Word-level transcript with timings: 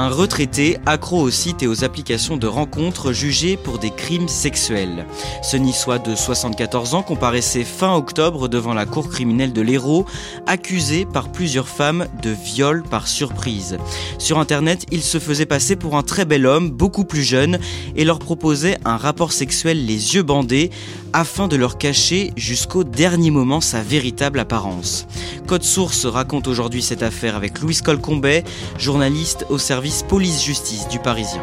Un 0.00 0.10
retraité 0.10 0.78
accro 0.86 1.20
aux 1.20 1.30
sites 1.32 1.64
et 1.64 1.66
aux 1.66 1.82
applications 1.82 2.36
de 2.36 2.46
rencontres 2.46 3.12
jugé 3.12 3.56
pour 3.56 3.80
des 3.80 3.90
crimes 3.90 4.28
sexuels. 4.28 5.04
Ce 5.42 5.56
niçois 5.56 5.98
de 5.98 6.14
74 6.14 6.94
ans 6.94 7.02
comparaissait 7.02 7.64
fin 7.64 7.92
octobre 7.96 8.46
devant 8.46 8.74
la 8.74 8.86
cour 8.86 9.08
criminelle 9.08 9.52
de 9.52 9.60
l'Hérault, 9.60 10.06
accusé 10.46 11.04
par 11.04 11.32
plusieurs 11.32 11.66
femmes 11.66 12.06
de 12.22 12.30
viol 12.30 12.84
par 12.84 13.08
surprise. 13.08 13.76
Sur 14.18 14.38
internet, 14.38 14.86
il 14.92 15.02
se 15.02 15.18
faisait 15.18 15.46
passer 15.46 15.74
pour 15.74 15.96
un 15.96 16.04
très 16.04 16.24
bel 16.24 16.46
homme, 16.46 16.70
beaucoup 16.70 17.04
plus 17.04 17.24
jeune, 17.24 17.58
et 17.96 18.04
leur 18.04 18.20
proposait 18.20 18.78
un 18.84 18.98
rapport 18.98 19.32
sexuel 19.32 19.84
les 19.84 20.14
yeux 20.14 20.22
bandés 20.22 20.70
afin 21.12 21.48
de 21.48 21.56
leur 21.56 21.76
cacher 21.76 22.32
jusqu'au 22.36 22.84
dernier 22.84 23.32
moment 23.32 23.60
sa 23.60 23.82
véritable 23.82 24.38
apparence. 24.38 25.08
Code 25.48 25.64
Source 25.64 26.06
raconte 26.06 26.46
aujourd'hui 26.46 26.82
cette 26.82 27.02
affaire 27.02 27.34
avec 27.34 27.60
Louis 27.60 27.78
Colcombet, 27.82 28.44
journaliste 28.78 29.46
au 29.48 29.58
service 29.58 29.87
police-justice 30.06 30.88
du 30.88 30.98
Parisien. 30.98 31.42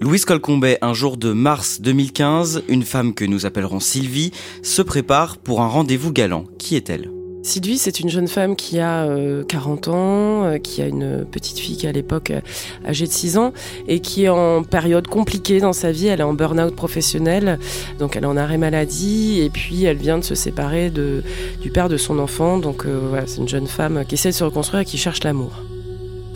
Louise 0.00 0.24
Colcombet, 0.24 0.78
un 0.80 0.94
jour 0.94 1.18
de 1.18 1.32
mars 1.32 1.80
2015, 1.82 2.62
une 2.68 2.82
femme 2.82 3.14
que 3.14 3.24
nous 3.24 3.44
appellerons 3.44 3.80
Sylvie, 3.80 4.32
se 4.62 4.80
prépare 4.80 5.36
pour 5.36 5.60
un 5.60 5.68
rendez-vous 5.68 6.12
galant. 6.12 6.44
Qui 6.58 6.76
est-elle? 6.76 7.17
Sylvie, 7.42 7.78
c'est 7.78 8.00
une 8.00 8.08
jeune 8.08 8.28
femme 8.28 8.56
qui 8.56 8.78
a 8.80 9.06
40 9.48 9.88
euh, 9.88 9.90
ans, 9.90 10.44
euh, 10.44 10.58
qui 10.58 10.82
a 10.82 10.86
une 10.86 11.24
petite 11.24 11.58
fille 11.58 11.76
qui 11.76 11.86
à 11.86 11.92
l'époque 11.92 12.30
euh, 12.30 12.40
âgée 12.84 13.06
de 13.06 13.12
6 13.12 13.38
ans 13.38 13.52
et 13.86 14.00
qui 14.00 14.24
est 14.24 14.28
en 14.28 14.62
période 14.64 15.06
compliquée 15.06 15.60
dans 15.60 15.72
sa 15.72 15.92
vie. 15.92 16.08
Elle 16.08 16.20
est 16.20 16.24
en 16.24 16.34
burn-out 16.34 16.74
professionnel, 16.74 17.58
donc 17.98 18.16
elle 18.16 18.24
est 18.24 18.26
en 18.28 18.36
arrêt 18.36 18.58
maladie 18.58 19.40
et 19.40 19.50
puis 19.50 19.84
elle 19.84 19.98
vient 19.98 20.18
de 20.18 20.24
se 20.24 20.34
séparer 20.34 20.90
du 20.90 21.70
père 21.70 21.88
de 21.88 21.96
son 21.96 22.18
enfant. 22.18 22.58
Donc 22.58 22.86
voilà, 22.86 23.26
c'est 23.26 23.38
une 23.38 23.48
jeune 23.48 23.66
femme 23.66 24.04
qui 24.06 24.14
essaie 24.14 24.30
de 24.30 24.34
se 24.34 24.44
reconstruire 24.44 24.82
et 24.82 24.84
qui 24.84 24.98
cherche 24.98 25.22
l'amour. 25.22 25.52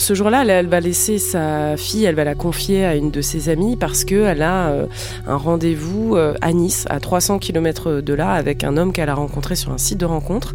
Ce 0.03 0.15
jour-là, 0.15 0.45
elle, 0.45 0.67
va 0.67 0.81
laisser 0.81 1.19
sa 1.19 1.77
fille, 1.77 2.05
elle 2.07 2.17
va 2.17 2.25
la 2.25 2.35
confier 2.35 2.85
à 2.85 2.97
une 2.97 3.13
de 3.13 3.21
ses 3.21 3.49
amies 3.49 3.77
parce 3.77 4.05
qu'elle 4.05 4.43
a 4.43 4.71
euh, 4.71 4.87
un 5.29 5.37
rendez-vous 5.37 6.17
euh, 6.17 6.35
à 6.41 6.53
Nice, 6.53 6.87
à 6.91 6.99
300 6.99 7.39
km 7.39 8.01
de 8.01 8.13
là, 8.13 8.33
avec 8.33 8.65
un 8.65 8.77
homme 8.77 8.93
qu'elle 8.93 9.09
a 9.09 9.15
rencontré 9.15 9.55
sur 9.55 9.71
un 9.71 9.79
site 9.79 9.99
de 9.99 10.05
rencontre, 10.05 10.55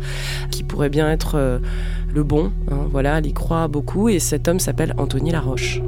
qui 0.52 0.63
pourrait 0.63 0.90
bien 0.90 1.09
être 1.09 1.36
euh, 1.36 1.59
le 2.13 2.24
bon. 2.24 2.52
Hein, 2.69 2.88
voilà, 2.91 3.19
elle 3.19 3.28
y 3.28 3.34
croit 3.34 3.69
beaucoup 3.69 4.09
et 4.09 4.19
cet 4.19 4.50
homme 4.50 4.59
s'appelle 4.59 4.94
Anthony 4.97 5.31
Laroche. 5.31 5.80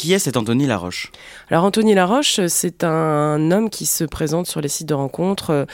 Qui 0.00 0.14
est 0.14 0.18
cet 0.18 0.38
Anthony 0.38 0.64
Laroche? 0.64 1.12
Alors 1.50 1.64
Anthony 1.64 1.92
Laroche, 1.92 2.40
c'est 2.48 2.84
un 2.84 3.50
homme 3.50 3.68
qui 3.68 3.84
se 3.84 4.02
présente 4.02 4.46
sur 4.46 4.62
les 4.62 4.68
sites 4.68 4.88
de 4.88 4.94
rencontres 4.94 5.50
euh, 5.50 5.64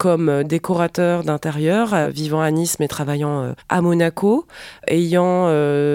comme 0.00 0.42
décorateur 0.42 1.22
d'intérieur, 1.22 1.94
euh, 1.94 2.08
vivant 2.08 2.40
à 2.40 2.50
Nice 2.50 2.80
mais 2.80 2.88
travaillant 2.88 3.42
euh, 3.42 3.52
à 3.68 3.82
Monaco, 3.82 4.44
ayant 4.88 5.46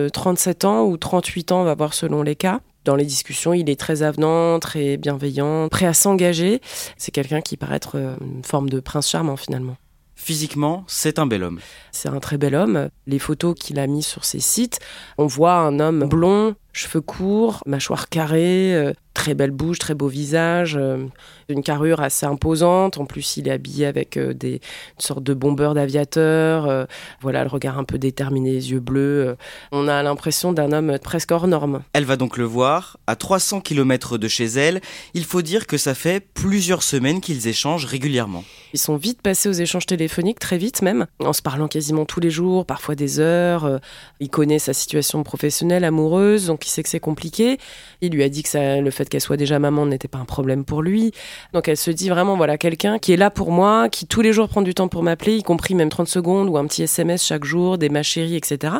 37 0.09 0.63
ans 0.63 0.85
ou 0.85 0.96
38 0.96 1.51
ans, 1.51 1.62
on 1.63 1.66
va 1.66 1.75
voir 1.75 1.94
selon 1.94 2.24
les 2.24 2.38
cas. 2.38 2.62
Dans 2.85 2.96
les 2.96 3.03
discussions, 3.03 3.53
il 3.53 3.69
est 3.69 3.78
très 3.78 4.03
avenant, 4.03 4.57
très 4.59 4.96
bienveillant, 4.96 5.68
prêt 5.68 5.85
à 5.85 5.94
s'engager. 5.94 6.62
C'est 6.96 7.12
quelqu'un 7.12 7.41
qui 7.41 7.57
paraît 7.57 7.75
être 7.75 7.97
une 8.22 8.46
forme 8.46 8.69
de 8.69 8.80
prince 8.80 9.09
charmant 9.09 9.35
finalement. 9.35 9.75
Physiquement, 10.22 10.84
c'est 10.85 11.18
un 11.18 11.25
bel 11.25 11.41
homme. 11.41 11.59
C'est 11.91 12.07
un 12.07 12.19
très 12.19 12.38
bel 12.38 12.53
homme. 12.53 12.90
Les 13.07 13.18
photos 13.18 13.56
qu'il 13.59 13.80
a 13.80 13.88
mis 13.88 14.03
sur 14.03 14.24
ses 14.24 14.40
sites, 14.40 14.80
on 15.18 15.25
voit 15.25 15.56
un 15.56 15.80
homme 15.80 16.07
blond, 16.07 16.56
cheveux 16.73 17.01
courts, 17.01 17.61
mâchoire 17.65 18.09
carrée, 18.09 18.73
euh, 18.73 18.93
très 19.13 19.33
belle 19.33 19.51
bouche, 19.51 19.77
très 19.77 19.93
beau 19.93 20.07
visage, 20.07 20.77
euh, 20.79 21.05
une 21.49 21.63
carrure 21.63 21.99
assez 21.99 22.25
imposante. 22.25 22.97
En 22.97 23.05
plus, 23.05 23.37
il 23.37 23.47
est 23.47 23.51
habillé 23.51 23.85
avec 23.85 24.15
euh, 24.15 24.33
des 24.33 24.53
une 24.53 25.01
sorte 25.01 25.23
de 25.23 25.33
bombeur 25.33 25.73
d'aviateur. 25.73 26.87
voilà, 27.21 27.43
le 27.43 27.49
regard 27.49 27.77
un 27.77 27.83
peu 27.83 27.97
déterminé, 27.97 28.51
les 28.51 28.71
yeux 28.71 28.79
bleus. 28.79 29.35
on 29.71 29.87
a 29.87 30.01
l'impression 30.03 30.53
d'un 30.53 30.71
homme 30.71 30.97
presque 30.99 31.31
hors 31.31 31.47
norme. 31.47 31.81
Elle 31.93 32.05
va 32.05 32.15
donc 32.15 32.37
le 32.37 32.45
voir 32.45 32.97
à 33.07 33.15
300 33.15 33.61
km 33.61 34.17
de 34.17 34.27
chez 34.27 34.45
elle. 34.45 34.81
Il 35.13 35.25
faut 35.25 35.41
dire 35.41 35.67
que 35.67 35.77
ça 35.77 35.93
fait 35.93 36.25
plusieurs 36.33 36.83
semaines 36.83 37.21
qu'ils 37.21 37.47
échangent 37.47 37.85
régulièrement. 37.85 38.43
Ils 38.73 38.79
sont 38.79 38.95
vite 38.95 39.21
passés 39.21 39.49
aux 39.49 39.53
échanges 39.53 39.85
téléphoniques, 39.85 40.39
très 40.39 40.57
vite 40.57 40.81
même, 40.81 41.07
en 41.19 41.33
se 41.33 41.41
parlant 41.41 41.67
quasiment 41.67 42.05
tous 42.05 42.19
les 42.19 42.31
jours, 42.31 42.65
parfois 42.65 42.95
des 42.95 43.19
heures. 43.19 43.79
Il 44.19 44.29
connaît 44.29 44.59
sa 44.59 44.73
situation 44.73 45.23
professionnelle, 45.23 45.83
amoureuse, 45.83 46.47
donc 46.47 46.60
il 46.66 46.69
sait 46.69 46.83
que 46.83 46.89
c'est 46.89 46.99
compliqué. 46.99 47.57
Il 48.01 48.11
lui 48.11 48.23
a 48.23 48.29
dit 48.29 48.44
que 48.44 48.49
ça, 48.49 48.81
le 48.81 48.91
fait 48.91 49.07
qu'elle 49.09 49.22
soit 49.22 49.38
déjà 49.38 49.59
maman 49.59 49.85
n'était 49.85 50.07
pas 50.07 50.17
un 50.17 50.25
problème 50.25 50.66
pour 50.66 50.81
lui. 50.81 51.11
Donc 51.53 51.67
elle 51.67 51.77
se 51.77 51.91
dit 51.91 52.09
vraiment, 52.09 52.38
voilà, 52.38 52.57
quelqu'un 52.57 52.99
qui 52.99 53.13
est 53.13 53.17
là 53.17 53.29
pour 53.29 53.51
moi, 53.51 53.89
qui 53.89 54.07
tous 54.07 54.22
les 54.22 54.33
jours 54.33 54.49
prend 54.49 54.61
du 54.61 54.73
temps 54.73 54.88
pour 54.88 55.03
m'appeler, 55.03 55.38
y 55.38 55.44
compris 55.44 55.75
même 55.75 55.89
30 55.89 56.07
secondes 56.07 56.50
ou 56.50 56.57
un 56.57 56.66
petit 56.66 56.83
SMS 56.83 57.23
chaque 57.23 57.44
jour, 57.44 57.77
des 57.77 57.89
ma 57.89 58.03
chérie, 58.03 58.35
etc. 58.35 58.75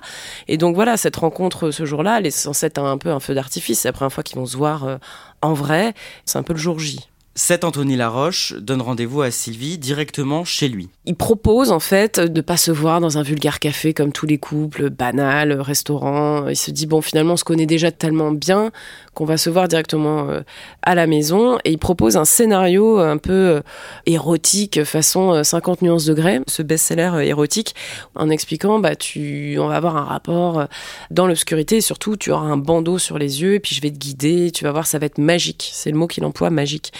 Et 0.48 0.58
donc 0.58 0.76
voilà, 0.76 0.98
cette 0.98 1.16
rencontre 1.16 1.72
ce 1.72 1.86
jour-là, 1.86 2.20
elle 2.20 2.26
est 2.26 2.32
censée 2.32 2.68
être 2.68 2.80
un, 2.80 2.98
peu 2.98 3.12
un 3.12 3.20
feu 3.20 3.34
d'artifice. 3.34 3.80
C'est 3.80 3.88
la 3.88 3.94
première 3.94 4.14
fois 4.14 4.24
qu'ils 4.24 4.38
vont 4.38 4.46
se 4.46 4.58
voir 4.58 4.86
euh, 4.86 4.98
en 5.42 5.54
vrai. 5.54 5.94
C'est 6.26 6.38
un 6.38 6.44
peu 6.44 6.54
le 6.54 6.60
jour 6.60 6.80
J. 6.80 7.11
Cet 7.34 7.64
Anthony 7.64 7.96
Laroche 7.96 8.54
donne 8.60 8.82
rendez-vous 8.82 9.22
à 9.22 9.32
Sylvie 9.32 9.78
directement 9.78 10.44
chez 10.44 10.68
lui. 10.68 10.90
Il 11.06 11.16
propose 11.16 11.72
en 11.72 11.80
fait 11.80 12.20
de 12.20 12.42
pas 12.42 12.58
se 12.58 12.72
voir 12.72 13.00
dans 13.00 13.18
un 13.18 13.24
vulgaire 13.24 13.60
café 13.60 13.94
comme 13.94 14.12
tous 14.12 14.26
les 14.26 14.38
couples, 14.38 14.90
banal, 14.90 15.54
restaurant. 15.54 16.50
Il 16.50 16.58
se 16.58 16.72
dit 16.72 16.88
bon 16.88 17.00
finalement 17.02 17.34
on 17.34 17.38
se 17.38 17.46
connaît 17.46 17.66
déjà 17.66 17.90
tellement 17.90 18.32
bien 18.32 18.72
qu'on 19.14 19.26
va 19.26 19.38
se 19.38 19.50
voir 19.50 19.68
directement 19.68 20.30
euh, 20.30 20.42
à 20.82 20.96
la 20.96 21.08
maison 21.08 21.58
et 21.66 21.72
il 21.72 21.78
propose 21.78 22.18
un 22.18 22.26
scénario 22.26 23.00
un 23.00 23.18
peu 23.18 23.32
euh, 23.32 23.62
érotique 24.06 24.84
façon 24.84 25.44
50 25.44 25.84
euh, 25.84 25.86
nuances 25.86 26.06
degrés, 26.06 26.40
ce 26.48 26.62
best-seller 26.62 27.26
érotique 27.26 27.76
en 28.16 28.30
expliquant 28.30 28.80
bah 28.80 28.96
tu 28.96 29.58
on 29.60 29.68
va 29.68 29.76
avoir 29.76 29.98
un 29.98 30.04
rapport 30.04 30.68
dans 31.10 31.28
l'obscurité 31.28 31.78
et 31.78 31.82
surtout 31.82 32.16
tu 32.16 32.32
auras 32.32 32.46
un 32.46 32.58
bandeau 32.58 32.98
sur 32.98 33.18
les 33.18 33.42
yeux 33.42 33.56
et 33.56 33.60
puis 33.60 33.76
je 33.76 33.82
vais 33.82 33.92
te 33.92 33.98
guider, 33.98 34.52
tu 34.52 34.64
vas 34.64 34.72
voir 34.72 34.88
ça 34.88 35.00
va 35.00 35.06
être 35.06 35.18
magique, 35.18 35.70
c'est 35.74 35.92
le 35.92 35.98
mot 35.98 36.08
qu'il 36.08 36.26
emploie 36.26 36.50
magique. 36.50 36.94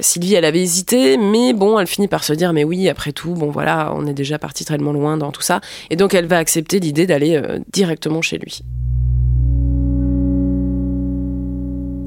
Sylvie, 0.00 0.34
elle 0.34 0.44
avait 0.44 0.62
hésité, 0.62 1.18
mais 1.18 1.52
bon, 1.52 1.78
elle 1.78 1.86
finit 1.86 2.08
par 2.08 2.24
se 2.24 2.32
dire, 2.32 2.52
mais 2.52 2.64
oui, 2.64 2.88
après 2.88 3.12
tout, 3.12 3.34
bon 3.34 3.50
voilà, 3.50 3.92
on 3.94 4.06
est 4.06 4.14
déjà 4.14 4.38
parti 4.38 4.64
tellement 4.64 4.92
loin 4.92 5.16
dans 5.16 5.32
tout 5.32 5.42
ça. 5.42 5.60
Et 5.90 5.96
donc, 5.96 6.14
elle 6.14 6.26
va 6.26 6.38
accepter 6.38 6.80
l'idée 6.80 7.06
d'aller 7.06 7.36
euh, 7.36 7.58
directement 7.72 8.22
chez 8.22 8.38
lui. 8.38 8.62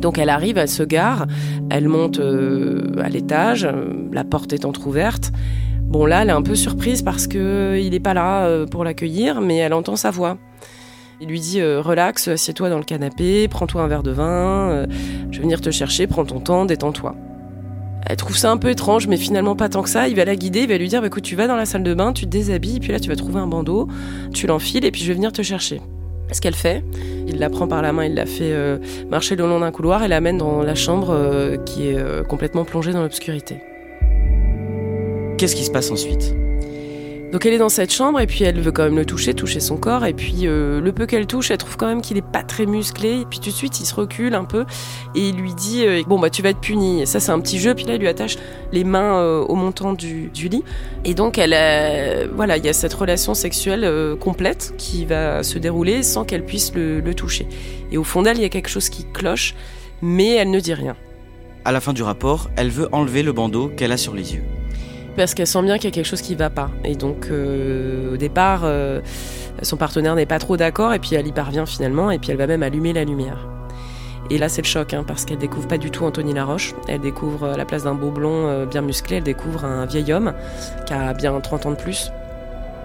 Donc 0.06 0.20
elle 0.20 0.30
arrive, 0.30 0.60
elle 0.60 0.70
se 0.70 0.84
gare, 0.84 1.26
elle 1.72 1.88
monte 1.88 2.20
euh, 2.20 2.94
à 3.02 3.10
l'étage, 3.10 3.68
la 4.12 4.24
porte 4.24 4.54
est 4.54 4.64
entr'ouverte. 4.64 5.32
Bon 5.82 6.06
là, 6.06 6.22
elle 6.22 6.30
est 6.30 6.32
un 6.32 6.44
peu 6.44 6.54
surprise 6.54 7.02
parce 7.02 7.26
que 7.26 7.80
il 7.82 7.90
n'est 7.90 8.00
pas 8.00 8.14
là 8.14 8.46
euh, 8.46 8.68
pour 8.68 8.84
l'accueillir, 8.84 9.42
mais 9.42 9.58
elle 9.58 9.74
entend 9.74 9.96
sa 9.96 10.12
voix. 10.12 10.38
Il 11.22 11.30
lui 11.30 11.40
dit 11.40 11.60
relax, 11.60 12.28
assieds-toi 12.28 12.70
dans 12.70 12.78
le 12.78 12.84
canapé, 12.84 13.48
prends-toi 13.48 13.82
un 13.82 13.88
verre 13.88 14.04
de 14.04 14.12
vin, 14.12 14.86
je 15.32 15.38
vais 15.38 15.42
venir 15.42 15.60
te 15.60 15.72
chercher, 15.72 16.06
prends 16.06 16.24
ton 16.24 16.40
temps, 16.40 16.66
détends-toi. 16.66 17.16
Elle 18.06 18.18
trouve 18.18 18.38
ça 18.38 18.52
un 18.52 18.58
peu 18.58 18.70
étrange, 18.70 19.08
mais 19.08 19.18
finalement 19.18 19.56
pas 19.56 19.70
tant 19.70 19.82
que 19.82 19.90
ça. 19.90 20.08
Il 20.08 20.16
va 20.16 20.26
la 20.26 20.36
guider, 20.36 20.62
il 20.62 20.68
va 20.68 20.78
lui 20.78 20.88
dire 20.88 21.02
bah, 21.02 21.08
écoute, 21.08 21.24
tu 21.24 21.36
vas 21.36 21.48
dans 21.48 21.56
la 21.56 21.66
salle 21.66 21.82
de 21.82 21.96
bain, 21.96 22.14
tu 22.14 22.26
te 22.26 22.30
déshabilles, 22.30 22.80
puis 22.80 22.92
là 22.92 23.00
tu 23.00 23.10
vas 23.10 23.16
trouver 23.16 23.40
un 23.40 23.48
bandeau, 23.48 23.88
tu 24.36 24.46
l'enfiles, 24.46 24.86
et 24.86 24.92
puis 24.92 25.02
je 25.02 25.08
vais 25.08 25.16
venir 25.16 25.32
te 25.32 25.42
chercher. 25.42 25.82
Ce 26.32 26.42
qu'elle 26.42 26.56
fait, 26.56 26.84
il 27.28 27.40
la 27.40 27.50
prend 27.50 27.68
par 27.68 27.82
la 27.82 27.94
main, 27.94 28.06
il 28.06 28.16
la 28.16 28.26
fait 28.26 28.52
euh, 28.52 28.78
marcher 29.10 29.36
le 29.36 29.46
long 29.46 29.60
d'un 29.60 29.72
couloir 29.72 30.04
et 30.04 30.08
l'amène 30.08 30.38
dans 30.38 30.62
la 30.62 30.76
chambre 30.76 31.12
euh, 31.12 31.58
qui 31.58 31.90
est 31.90 31.98
euh, 31.98 32.24
complètement 32.24 32.66
plongée 32.66 32.94
dans 32.94 33.02
l'obscurité. 33.02 33.58
Qu'est-ce 35.38 35.56
qui 35.56 35.64
se 35.64 35.72
passe 35.72 35.92
ensuite? 35.92 36.36
Donc 37.36 37.46
elle 37.46 37.52
est 37.52 37.58
dans 37.58 37.68
cette 37.68 37.92
chambre 37.92 38.22
et 38.22 38.28
puis 38.28 38.46
elle 38.46 38.62
veut 38.62 38.72
quand 38.72 38.86
même 38.86 38.96
le 38.96 39.04
toucher, 39.04 39.34
toucher 39.34 39.60
son 39.60 39.76
corps. 39.76 40.06
Et 40.06 40.14
puis 40.14 40.44
euh, 40.44 40.80
le 40.80 40.94
peu 40.94 41.06
qu'elle 41.06 41.28
touche, 41.28 41.52
elle 41.52 41.58
trouve 41.58 41.76
quand 41.76 41.88
même 41.88 42.02
qu'il 42.02 42.16
est 42.16 42.26
pas 42.26 42.44
très 42.44 42.66
musclé. 42.66 43.20
Et 43.20 43.26
puis 43.26 43.40
tout 43.40 43.50
de 43.50 43.56
suite, 43.56 43.82
il 43.82 43.86
se 43.86 43.94
recule 43.94 44.36
un 44.36 44.46
peu 44.46 44.64
et 45.16 45.28
il 45.28 45.36
lui 45.36 45.54
dit 45.54 45.86
euh, 45.86 46.02
Bon, 46.08 46.18
bah 46.18 46.30
tu 46.30 46.42
vas 46.42 46.52
être 46.52 46.62
puni. 46.62 47.06
Ça, 47.06 47.20
c'est 47.20 47.34
un 47.34 47.42
petit 47.42 47.60
jeu. 47.60 47.76
Puis 47.76 47.84
là, 47.84 47.96
il 47.96 48.00
lui 48.00 48.08
attache 48.08 48.38
les 48.72 48.86
mains 48.86 49.20
euh, 49.20 49.42
au 49.42 49.56
montant 49.56 49.92
du, 49.92 50.32
lit. 50.34 50.64
Et 51.04 51.14
donc, 51.14 51.38
elle 51.38 52.30
voilà, 52.34 52.56
il 52.56 52.64
y 52.64 52.70
a 52.70 52.74
cette 52.74 52.94
relation 52.94 53.34
sexuelle 53.34 54.16
complète 54.18 54.74
qui 54.78 55.04
va 55.04 55.44
se 55.44 55.60
dérouler 55.60 56.04
sans 56.04 56.24
qu'elle 56.24 56.46
puisse 56.46 56.74
le, 56.74 57.02
le 57.02 57.14
toucher. 57.14 57.50
Et 57.92 57.98
au 57.98 58.06
fond 58.06 58.22
d'elle, 58.22 58.38
il 58.38 58.44
y 58.44 58.46
a 58.46 58.50
quelque 58.50 58.70
chose 58.70 58.88
qui 58.88 59.06
cloche, 59.12 59.56
mais 60.02 60.36
elle 60.36 60.52
ne 60.52 60.60
dit 60.62 60.74
rien. 60.74 60.96
À 61.66 61.74
la 61.74 61.82
fin 61.82 61.92
du 61.92 62.02
rapport, 62.02 62.50
elle 62.56 62.70
veut 62.70 62.88
enlever 62.94 63.24
le 63.24 63.34
bandeau 63.34 63.68
qu'elle 63.76 63.92
a 63.92 63.98
sur 63.98 64.14
les 64.14 64.36
yeux 64.36 64.44
parce 65.16 65.34
qu'elle 65.34 65.48
sent 65.48 65.62
bien 65.62 65.78
qu'il 65.78 65.86
y 65.86 65.94
a 65.94 65.96
quelque 65.96 66.06
chose 66.06 66.22
qui 66.22 66.36
va 66.36 66.50
pas. 66.50 66.70
Et 66.84 66.96
donc, 66.96 67.28
euh, 67.30 68.14
au 68.14 68.18
départ, 68.18 68.62
euh, 68.64 69.02
son 69.62 69.78
partenaire 69.78 70.16
n'est 70.16 70.26
pas 70.26 70.40
trop 70.40 70.58
d'accord, 70.58 70.94
et 70.94 71.00
puis 71.00 71.16
elle 71.16 71.28
y 71.28 71.32
parvient 71.32 71.66
finalement, 71.66 72.12
et 72.12 72.20
puis 72.20 72.32
elle 72.32 72.38
va 72.38 72.48
même 72.48 72.64
allumer 72.64 72.94
la 72.94 73.04
lumière. 73.04 73.48
Et 74.30 74.38
là, 74.38 74.50
c'est 74.50 74.62
le 74.62 74.68
choc, 74.68 74.94
hein, 74.94 75.04
parce 75.08 75.24
qu'elle 75.26 75.38
découvre 75.38 75.68
pas 75.68 75.78
du 75.78 75.92
tout 75.92 76.04
Anthony 76.04 76.34
Laroche. 76.34 76.74
Elle 76.88 77.02
découvre, 77.02 77.50
à 77.50 77.58
la 77.58 77.66
place 77.66 77.84
d'un 77.84 77.94
beau 77.94 78.10
blond 78.10 78.48
euh, 78.48 78.66
bien 78.66 78.82
musclé, 78.82 79.18
elle 79.18 79.24
découvre 79.24 79.66
un 79.66 79.86
vieil 79.86 80.12
homme 80.12 80.34
qui 80.88 80.94
a 80.94 81.14
bien 81.14 81.40
30 81.40 81.66
ans 81.68 81.72
de 81.72 81.76
plus. 81.76 82.12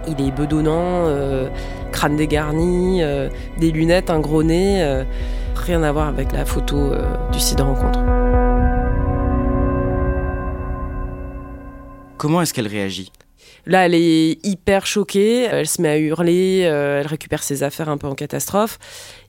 Il 0.07 0.19
est 0.25 0.31
bedonnant, 0.31 1.05
crâne 1.91 2.15
dégarni, 2.15 3.03
des 3.59 3.71
lunettes, 3.71 4.09
un 4.09 4.19
gros 4.19 4.41
nez. 4.41 5.03
rien 5.55 5.83
à 5.83 5.91
voir 5.91 6.07
avec 6.07 6.31
la 6.31 6.43
photo 6.43 6.91
du 7.31 7.39
site 7.39 7.59
de 7.59 7.63
rencontre. 7.63 7.99
Comment 12.21 12.43
est-ce 12.43 12.53
qu'elle 12.53 12.67
réagit? 12.67 13.11
Là, 13.65 13.87
elle 13.87 13.95
est 13.95 14.37
hyper 14.45 14.85
choquée, 14.85 15.41
elle 15.41 15.65
se 15.65 15.81
met 15.81 15.89
à 15.89 15.97
hurler, 15.97 16.65
euh, 16.65 16.99
elle 16.99 17.07
récupère 17.07 17.41
ses 17.41 17.63
affaires 17.63 17.89
un 17.89 17.97
peu 17.97 18.05
en 18.05 18.13
catastrophe. 18.13 18.77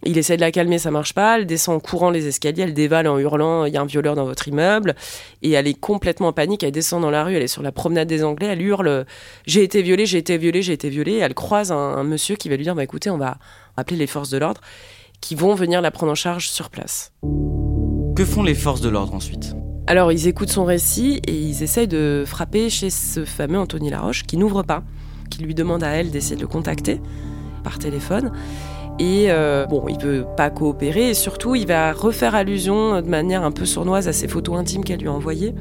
Il 0.03 0.19
essaie 0.19 0.37
de 0.37 0.43
la 0.43 0.51
calmer, 0.53 0.77
ça 0.77 0.91
marche 0.91 1.15
pas. 1.15 1.39
Elle 1.39 1.47
descend 1.47 1.77
en 1.77 1.81
courant 1.81 2.11
les 2.11 2.27
escaliers, 2.27 2.65
elle 2.65 2.75
dévale 2.75 3.09
en 3.09 3.19
hurlant 3.19 3.65
il 3.65 3.73
y 3.73 3.79
a 3.79 3.81
un 3.81 3.87
violeur 3.87 4.15
dans 4.15 4.27
votre 4.27 4.47
immeuble. 4.47 4.95
Et 5.41 5.53
elle 5.53 5.69
est 5.69 5.81
complètement 5.81 6.29
en 6.29 6.33
panique, 6.35 6.65
elle 6.65 6.73
descend 6.73 7.01
dans 7.01 7.11
la 7.11 7.25
rue, 7.25 7.35
elle 7.35 7.43
est 7.43 7.47
sur 7.47 7.63
la 7.63 7.73
promenade 7.73 8.09
des 8.09 8.25
Anglais, 8.25 8.49
elle 8.49 8.61
hurle 8.61 9.07
J'ai 9.47 9.63
été 9.63 9.81
violée, 9.81 10.05
j'ai 10.05 10.19
été 10.19 10.37
violée, 10.37 10.61
j'ai 10.61 10.75
été 10.75 10.91
violée. 10.91 11.17
elle 11.17 11.33
croise 11.33 11.73
un, 11.73 12.05
monsieur 12.05 12.37
qui 12.37 12.51
va 12.51 12.57
lui 12.57 12.65
dire 12.65 12.75
bah, 12.75 12.85
écoutez, 12.85 13.09
on 13.09 13.17
va 13.17 13.39
appeler 13.79 13.97
les 13.97 14.07
forces 14.07 14.29
de 14.29 14.37
l'ordre 14.37 14.61
qui 15.23 15.35
vont 15.35 15.55
venir 15.55 15.81
la 15.81 15.91
prendre 15.91 16.13
en 16.13 16.15
charge 16.15 16.51
sur 16.51 16.69
place. 16.69 17.15
Que 18.15 18.27
font 18.27 18.43
les 18.43 18.55
forces 18.55 18.83
de 18.83 18.91
l'ordre 18.91 19.15
ensuite? 19.15 19.55
Alors 19.93 20.11
ils 20.11 20.27
écoutent 20.27 20.49
son 20.49 20.65
récit 20.65 21.21
et 21.27 21.35
ils 21.35 21.63
essayent 21.63 21.87
de 21.87 22.25
frapper 22.27 22.71
chez 22.71 22.89
ce 22.89 23.27
fameux 23.27 23.59
Anthony 23.59 23.91
Laroche 23.91 24.23
qui 24.23 24.39
n'ouvre 24.39 24.63
pas, 24.63 24.83
qui 25.29 25.43
lui 25.43 25.55
demande 25.55 25.85
à 25.85 25.89
elle 25.89 26.11
d'essayer 26.11 26.35
de 26.35 26.41
le 26.41 26.47
contacter 26.47 26.99
par 27.63 27.79
téléphone. 27.79 28.33
Et 28.99 29.27
euh, 29.29 29.67
bon, 29.67 29.85
il 29.91 29.99
veut 29.99 30.25
pas 30.35 30.49
coopérer 30.49 31.11
et 31.11 31.15
surtout 31.15 31.55
il 31.57 31.67
va 31.67 31.93
refaire 31.93 32.35
allusion 32.35 33.03
de 33.03 33.07
manière 33.07 33.43
un 33.43 33.51
peu 33.51 33.67
sournoise 33.67 34.09
à 34.09 34.15
ses 34.15 34.29
photos 34.29 34.59
intimes 34.59 34.83
qu'elle 34.83 35.01
lui 35.01 35.09
a 35.09 35.13
envoyées 35.13 35.55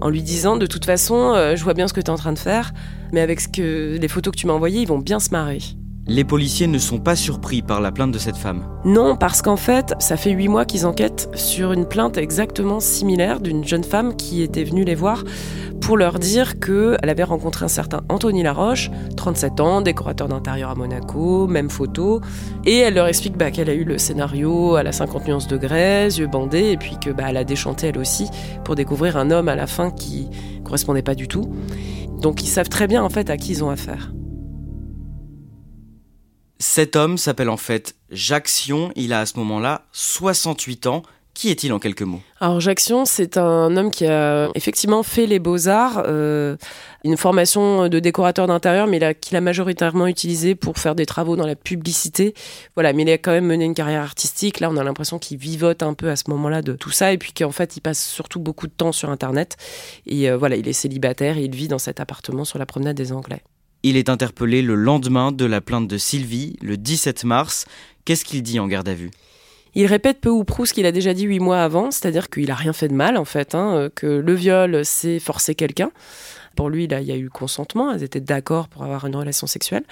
en 0.00 0.10
lui 0.10 0.22
disant 0.22 0.56
de 0.56 0.66
toute 0.66 0.84
façon, 0.84 1.32
euh, 1.34 1.56
je 1.56 1.64
vois 1.64 1.74
bien 1.74 1.88
ce 1.88 1.92
que 1.92 2.00
tu 2.00 2.06
es 2.06 2.10
en 2.10 2.16
train 2.16 2.32
de 2.32 2.38
faire, 2.38 2.72
mais 3.12 3.20
avec 3.20 3.40
ce 3.40 3.48
que 3.48 3.98
les 4.00 4.08
photos 4.08 4.32
que 4.32 4.38
tu 4.38 4.46
m'as 4.46 4.52
envoyées, 4.52 4.82
ils 4.82 4.88
vont 4.88 5.00
bien 5.00 5.18
se 5.18 5.30
marrer. 5.30 5.58
Les 6.06 6.24
policiers 6.24 6.66
ne 6.66 6.78
sont 6.78 6.98
pas 6.98 7.14
surpris 7.14 7.62
par 7.62 7.80
la 7.80 7.92
plainte 7.92 8.12
de 8.12 8.18
cette 8.18 8.36
femme. 8.36 8.66
Non, 8.84 9.16
parce 9.16 9.42
qu'en 9.42 9.56
fait, 9.56 9.94
ça 10.00 10.16
fait 10.16 10.32
huit 10.32 10.48
mois 10.48 10.64
qu'ils 10.64 10.86
enquêtent 10.86 11.28
sur 11.34 11.72
une 11.72 11.86
plainte 11.86 12.16
exactement 12.18 12.80
similaire 12.80 13.40
d'une 13.40 13.64
jeune 13.64 13.84
femme 13.84 14.16
qui 14.16 14.42
était 14.42 14.64
venue 14.64 14.84
les 14.84 14.94
voir 14.94 15.22
pour 15.80 15.96
leur 15.96 16.18
dire 16.18 16.58
qu'elle 16.60 16.98
avait 17.08 17.24
rencontré 17.24 17.64
un 17.64 17.68
certain 17.68 18.02
Anthony 18.08 18.42
Laroche, 18.42 18.90
37 19.16 19.60
ans, 19.60 19.80
décorateur 19.80 20.28
d'intérieur 20.28 20.70
à 20.70 20.74
Monaco, 20.74 21.46
même 21.46 21.70
photo, 21.70 22.20
et 22.64 22.78
elle 22.78 22.94
leur 22.94 23.06
explique 23.06 23.36
bah, 23.36 23.50
qu'elle 23.50 23.70
a 23.70 23.74
eu 23.74 23.84
le 23.84 23.98
scénario 23.98 24.76
à 24.76 24.82
la 24.82 24.92
50 24.92 25.26
nuances 25.26 25.48
de 25.48 25.56
yeux 25.56 26.26
bandés, 26.26 26.70
et 26.70 26.76
puis 26.76 26.96
que 27.00 27.10
bah, 27.10 27.24
elle 27.28 27.36
a 27.36 27.44
déchanté 27.44 27.88
elle 27.88 27.98
aussi 27.98 28.28
pour 28.64 28.74
découvrir 28.74 29.16
un 29.16 29.30
homme 29.30 29.48
à 29.48 29.56
la 29.56 29.66
fin 29.66 29.90
qui 29.90 30.28
correspondait 30.64 31.02
pas 31.02 31.14
du 31.14 31.28
tout. 31.28 31.50
Donc 32.20 32.42
ils 32.42 32.48
savent 32.48 32.68
très 32.68 32.86
bien 32.86 33.02
en 33.02 33.08
fait 33.08 33.30
à 33.30 33.36
qui 33.36 33.52
ils 33.52 33.64
ont 33.64 33.70
affaire. 33.70 34.12
Cet 36.60 36.94
homme 36.94 37.16
s'appelle 37.16 37.48
en 37.48 37.56
fait 37.56 37.96
Jacques 38.10 38.48
Sion, 38.48 38.92
il 38.94 39.14
a 39.14 39.20
à 39.20 39.26
ce 39.26 39.38
moment-là 39.38 39.86
68 39.92 40.86
ans. 40.86 41.02
Qui 41.32 41.48
est-il 41.48 41.72
en 41.72 41.78
quelques 41.78 42.02
mots? 42.02 42.20
Alors 42.40 42.60
Jacques 42.60 42.80
Sion, 42.80 43.06
c'est 43.06 43.38
un 43.38 43.74
homme 43.78 43.90
qui 43.90 44.04
a 44.04 44.50
effectivement 44.54 45.02
fait 45.02 45.24
les 45.24 45.38
beaux-arts, 45.38 46.02
euh, 46.06 46.56
une 47.02 47.16
formation 47.16 47.88
de 47.88 47.98
décorateur 47.98 48.46
d'intérieur, 48.46 48.88
mais 48.88 49.14
qu'il 49.14 49.38
a 49.38 49.40
majoritairement 49.40 50.06
utilisé 50.06 50.54
pour 50.54 50.76
faire 50.76 50.94
des 50.94 51.06
travaux 51.06 51.36
dans 51.36 51.46
la 51.46 51.56
publicité. 51.56 52.34
Voilà, 52.74 52.92
mais 52.92 53.04
il 53.04 53.10
a 53.10 53.16
quand 53.16 53.30
même 53.30 53.46
mené 53.46 53.64
une 53.64 53.74
carrière 53.74 54.02
artistique. 54.02 54.60
Là, 54.60 54.68
on 54.70 54.76
a 54.76 54.84
l'impression 54.84 55.18
qu'il 55.18 55.38
vivote 55.38 55.82
un 55.82 55.94
peu 55.94 56.10
à 56.10 56.16
ce 56.16 56.24
moment-là 56.28 56.60
de 56.60 56.74
tout 56.74 56.90
ça, 56.90 57.10
et 57.12 57.16
puis 57.16 57.32
qu'en 57.32 57.52
fait, 57.52 57.76
il 57.78 57.80
passe 57.80 58.04
surtout 58.04 58.40
beaucoup 58.40 58.66
de 58.66 58.72
temps 58.72 58.92
sur 58.92 59.08
Internet. 59.08 59.56
Et 60.04 60.28
euh, 60.28 60.36
voilà, 60.36 60.56
il 60.56 60.68
est 60.68 60.74
célibataire 60.74 61.38
et 61.38 61.44
il 61.44 61.54
vit 61.54 61.68
dans 61.68 61.78
cet 61.78 62.00
appartement 62.00 62.44
sur 62.44 62.58
la 62.58 62.66
promenade 62.66 62.96
des 62.96 63.12
Anglais. 63.12 63.42
Il 63.82 63.96
est 63.96 64.08
interpellé 64.08 64.60
le 64.60 64.74
lendemain 64.74 65.32
de 65.32 65.44
la 65.46 65.60
plainte 65.60 65.88
de 65.88 65.96
Sylvie, 65.96 66.56
le 66.60 66.76
17 66.76 67.24
mars. 67.24 67.64
Qu'est-ce 68.04 68.24
qu'il 68.24 68.42
dit 68.42 68.60
en 68.60 68.68
garde 68.68 68.88
à 68.88 68.94
vue? 68.94 69.10
Il 69.74 69.86
répète 69.86 70.20
peu 70.20 70.28
ou 70.28 70.44
prou 70.44 70.66
ce 70.66 70.74
qu'il 70.74 70.84
a 70.84 70.92
déjà 70.92 71.14
dit 71.14 71.24
huit 71.24 71.38
mois 71.38 71.62
avant, 71.62 71.90
c'est-à-dire 71.90 72.28
qu'il 72.28 72.50
a 72.50 72.54
rien 72.54 72.72
fait 72.72 72.88
de 72.88 72.94
mal 72.94 73.16
en 73.16 73.24
fait, 73.24 73.54
hein, 73.54 73.74
euh, 73.74 73.88
que 73.88 74.06
le 74.06 74.34
viol 74.34 74.84
c'est 74.84 75.20
forcer 75.20 75.54
quelqu'un. 75.54 75.92
Pour 76.56 76.68
lui, 76.68 76.84
il 76.84 77.02
y 77.02 77.12
a 77.12 77.16
eu 77.16 77.30
consentement, 77.30 77.92
elles 77.92 78.02
étaient 78.02 78.20
d'accord 78.20 78.68
pour 78.68 78.82
avoir 78.82 79.06
une 79.06 79.14
relation 79.14 79.46
sexuelle. 79.46 79.84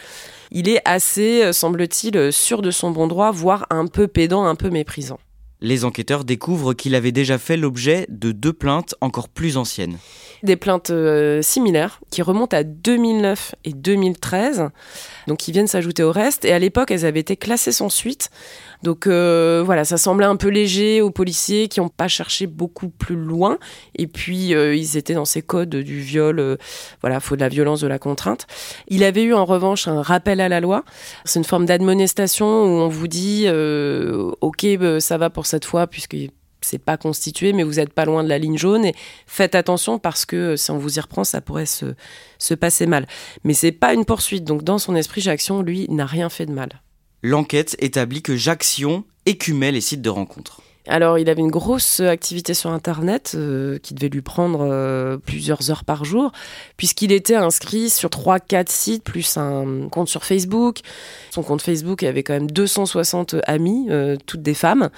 Il 0.51 0.69
est 0.69 0.83
assez, 0.85 1.45
euh, 1.45 1.53
semble-t-il, 1.53 2.33
sûr 2.33 2.61
de 2.61 2.73
son 2.73 2.91
bon 2.91 3.07
droit, 3.07 3.31
voire 3.31 3.67
un 3.71 3.87
peu 3.87 4.09
pédant, 4.09 4.45
un 4.45 4.57
peu 4.57 4.69
méprisant. 4.69 5.21
Les 5.61 5.85
enquêteurs 5.85 6.25
découvrent 6.25 6.73
qu'il 6.73 6.95
avait 6.95 7.13
déjà 7.13 7.39
fait 7.39 7.57
l'objet 7.57 8.07
de 8.09 8.33
deux 8.33 8.53
plaintes 8.53 8.95
encore 9.01 9.29
plus 9.29 9.57
anciennes 9.57 9.99
des 10.43 10.57
plaintes 10.57 10.91
euh, 10.91 11.43
similaires 11.43 12.01
qui 12.11 12.23
remontent 12.23 12.57
à 12.57 12.63
2009 12.63 13.55
et 13.65 13.73
2013, 13.73 14.71
donc 15.27 15.39
qui 15.39 15.53
viennent 15.53 15.67
s'ajouter 15.67 16.03
au 16.03 16.13
reste. 16.13 16.45
Et 16.45 16.53
à 16.53 16.59
l'époque, 16.59 16.91
elles 16.91 17.05
avaient 17.05 17.21
été 17.21 17.37
classées 17.37 17.73
sans 17.73 17.89
suite. 17.89 18.31
Donc 18.85 19.09
euh, 19.09 19.63
voilà, 19.65 19.85
ça 19.85 19.97
semblait 19.97 20.27
un 20.27 20.37
peu 20.37 20.49
léger 20.49 21.01
aux 21.01 21.11
policiers 21.11 21.67
qui 21.67 21.81
n'ont 21.81 21.89
pas 21.89 22.07
cherché 22.07 22.47
beaucoup 22.47 22.89
plus 22.89 23.17
loin. 23.17 23.59
Et 23.97 24.07
puis 24.07 24.55
euh, 24.55 24.77
ils 24.77 24.97
étaient 24.97 25.15
dans 25.15 25.25
ces 25.25 25.43
codes 25.43 25.75
du 25.75 26.01
viol, 26.01 26.59
voilà, 27.01 27.19
faut 27.19 27.35
de 27.35 27.41
la 27.41 27.49
violence, 27.49 27.81
de 27.81 27.89
la 27.89 27.99
contrainte. 27.99 28.47
Il 28.87 29.03
avait 29.03 29.25
eu 29.25 29.35
en 29.35 29.45
revanche 29.45 29.89
un 29.89 30.03
rappel 30.03 30.41
à 30.41 30.49
la 30.49 30.61
loi. 30.61 30.85
C'est 31.25 31.41
une 31.41 31.45
forme 31.45 31.67
d'admonestation 31.67 32.47
où 32.47 32.81
on 32.81 32.89
vous 32.89 33.09
dit, 33.09 33.49
ok, 34.41 34.67
ça 35.01 35.19
va 35.19 35.31
pour 35.31 35.47
cette 35.49 35.65
fois 35.65 35.87
puisque 35.87 36.17
c'est 36.61 36.79
pas 36.79 36.97
constitué, 36.97 37.53
mais 37.53 37.63
vous 37.63 37.75
n'êtes 37.75 37.93
pas 37.93 38.05
loin 38.05 38.25
de 38.25 38.29
la 38.29 38.39
ligne 38.39 38.59
jaune 38.59 38.85
et 38.85 38.95
faites 39.27 39.55
attention 39.55 39.99
parce 39.99 40.27
que 40.27 40.37
euh, 40.37 40.57
si 40.57 40.71
on 40.71 40.79
vous 40.79 40.99
y 40.99 41.01
reprend, 41.01 41.25
ça 41.25 41.41
pourrait 41.41 41.67
se, 41.67 41.95
se 42.39 42.55
passer 42.55 42.87
mal. 42.87 43.07
Mais 43.45 43.55
c'est 43.55 43.73
pas 43.73 43.95
une 43.95 44.05
poursuite, 44.05 44.45
donc 44.45 44.65
dans 44.65 44.79
son 44.79 44.97
esprit, 44.97 45.21
Jackson, 45.21 45.63
lui, 45.63 45.87
n'a 45.89 46.07
rien 46.07 46.29
fait 46.29 46.47
de 46.47 46.53
mal. 46.53 46.83
L'enquête 47.23 47.77
établit 47.81 48.23
que 48.23 48.37
Jackson 48.37 49.05
écumait 49.27 49.73
les 49.73 49.81
sites 49.81 50.03
de 50.03 50.11
rencontres. 50.11 50.63
Alors, 50.89 51.19
il 51.19 51.29
avait 51.29 51.43
une 51.43 51.51
grosse 51.51 52.01
activité 52.01 52.55
sur 52.55 52.71
Internet 52.71 53.33
euh, 53.35 53.79
qui 53.79 53.93
devait 53.93 54.09
lui 54.09 54.23
prendre 54.23 54.61
euh, 54.63 55.19
plusieurs 55.19 55.71
heures 55.71 55.85
par 55.85 56.07
jour, 56.07 56.33
puisqu'il 56.79 57.13
était 57.13 57.35
inscrit 57.35 57.91
sur 57.91 58.09
3-4 58.09 58.71
sites, 58.71 59.05
plus 59.05 59.37
un 59.37 59.89
compte 59.91 60.09
sur 60.09 60.25
Facebook. 60.25 60.79
Son 61.31 61.43
compte 61.43 61.61
Facebook 61.61 62.03
avait 62.05 62.23
quand 62.23 62.33
même 62.33 62.51
260 62.51 63.37
amis, 63.47 63.89
euh, 63.91 64.17
toutes 64.25 64.41
des 64.41 64.55
femmes. 64.55 64.89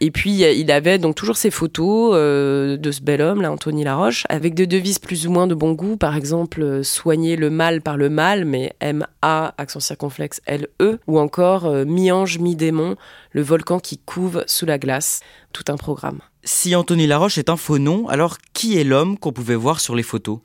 Et 0.00 0.12
puis, 0.12 0.42
il 0.42 0.70
avait 0.70 0.98
donc 0.98 1.16
toujours 1.16 1.36
ses 1.36 1.50
photos 1.50 2.12
de 2.12 2.90
ce 2.92 3.00
bel 3.00 3.20
homme, 3.20 3.42
là, 3.42 3.50
Anthony 3.50 3.82
Laroche, 3.82 4.24
avec 4.28 4.54
des 4.54 4.68
devises 4.68 5.00
plus 5.00 5.26
ou 5.26 5.32
moins 5.32 5.48
de 5.48 5.54
bon 5.54 5.72
goût. 5.72 5.96
Par 5.96 6.16
exemple, 6.16 6.84
soigner 6.84 7.34
le 7.34 7.50
mal 7.50 7.80
par 7.80 7.96
le 7.96 8.08
mal, 8.08 8.44
mais 8.44 8.74
M-A, 8.78 9.54
accent 9.58 9.80
circonflexe 9.80 10.40
L-E, 10.46 11.00
ou 11.08 11.18
encore 11.18 11.68
mi-ange, 11.84 12.38
mi-démon, 12.38 12.94
le 13.32 13.42
volcan 13.42 13.80
qui 13.80 13.98
couve 13.98 14.44
sous 14.46 14.66
la 14.66 14.78
glace. 14.78 15.20
Tout 15.52 15.64
un 15.68 15.76
programme. 15.76 16.20
Si 16.44 16.74
Anthony 16.74 17.06
Laroche 17.06 17.38
est 17.38 17.50
un 17.50 17.56
faux 17.56 17.78
nom, 17.78 18.08
alors 18.08 18.38
qui 18.52 18.78
est 18.78 18.84
l'homme 18.84 19.16
qu'on 19.16 19.32
pouvait 19.32 19.54
voir 19.54 19.80
sur 19.80 19.94
les 19.94 20.02
photos? 20.02 20.38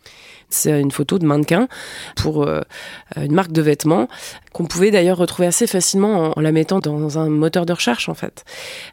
C'est 0.50 0.80
une 0.80 0.92
photo 0.92 1.20
de 1.20 1.26
mannequin 1.26 1.68
pour 2.16 2.44
euh, 2.44 2.62
une 3.16 3.34
marque 3.34 3.52
de 3.52 3.62
vêtements 3.62 4.08
qu'on 4.54 4.66
pouvait 4.66 4.92
d'ailleurs 4.92 5.18
retrouver 5.18 5.48
assez 5.48 5.68
facilement 5.68 6.38
en, 6.38 6.42
la 6.42 6.52
mettant 6.52 6.80
dans 6.80 7.18
un 7.18 7.30
moteur 7.30 7.66
de 7.66 7.74
recherche 7.74 8.08
en 8.08 8.14
fait. 8.14 8.46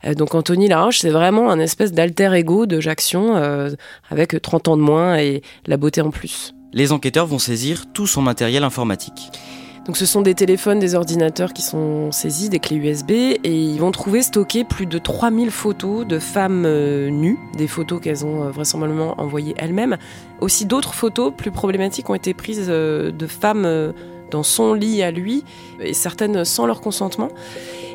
Euh, 0.04 0.14
donc 0.14 0.34
Anthony 0.34 0.66
Laroche, 0.66 0.98
c'est 0.98 1.10
vraiment 1.10 1.50
un 1.50 1.60
espèce 1.60 1.92
d'alter 1.92 2.32
ego 2.34 2.66
de 2.66 2.80
Jackson 2.80 3.34
euh, 3.36 3.70
avec 4.10 4.40
30 4.40 4.68
ans 4.68 4.76
de 4.76 4.82
moins 4.82 5.16
et 5.18 5.42
la 5.66 5.76
beauté 5.76 6.00
en 6.00 6.10
plus. 6.10 6.54
Les 6.72 6.90
enquêteurs 6.90 7.26
vont 7.26 7.38
saisir 7.38 7.84
tout 7.92 8.08
son 8.08 8.20
matériel 8.22 8.64
informatique. 8.64 9.30
Donc 9.86 9.98
ce 9.98 10.06
sont 10.06 10.22
des 10.22 10.34
téléphones, 10.34 10.78
des 10.78 10.94
ordinateurs 10.94 11.52
qui 11.52 11.60
sont 11.60 12.10
saisis, 12.10 12.48
des 12.48 12.58
clés 12.58 12.76
USB, 12.76 13.10
et 13.10 13.38
ils 13.44 13.78
vont 13.78 13.90
trouver 13.90 14.22
stockées 14.22 14.64
plus 14.64 14.86
de 14.86 14.96
3000 14.98 15.50
photos 15.50 16.06
de 16.06 16.18
femmes 16.18 16.64
euh, 16.64 17.10
nues, 17.10 17.38
des 17.56 17.66
photos 17.66 18.00
qu'elles 18.00 18.24
ont 18.24 18.44
euh, 18.44 18.50
vraisemblablement 18.50 19.14
envoyées 19.20 19.54
elles-mêmes. 19.58 19.98
Aussi 20.40 20.64
d'autres 20.64 20.94
photos 20.94 21.34
plus 21.36 21.50
problématiques 21.50 22.08
ont 22.08 22.14
été 22.14 22.32
prises 22.32 22.66
euh, 22.68 23.10
de 23.10 23.26
femmes 23.26 23.92
dans 24.30 24.42
son 24.42 24.72
lit 24.72 25.02
à 25.02 25.10
lui, 25.10 25.44
et 25.80 25.92
certaines 25.92 26.46
sans 26.46 26.64
leur 26.64 26.80
consentement. 26.80 27.28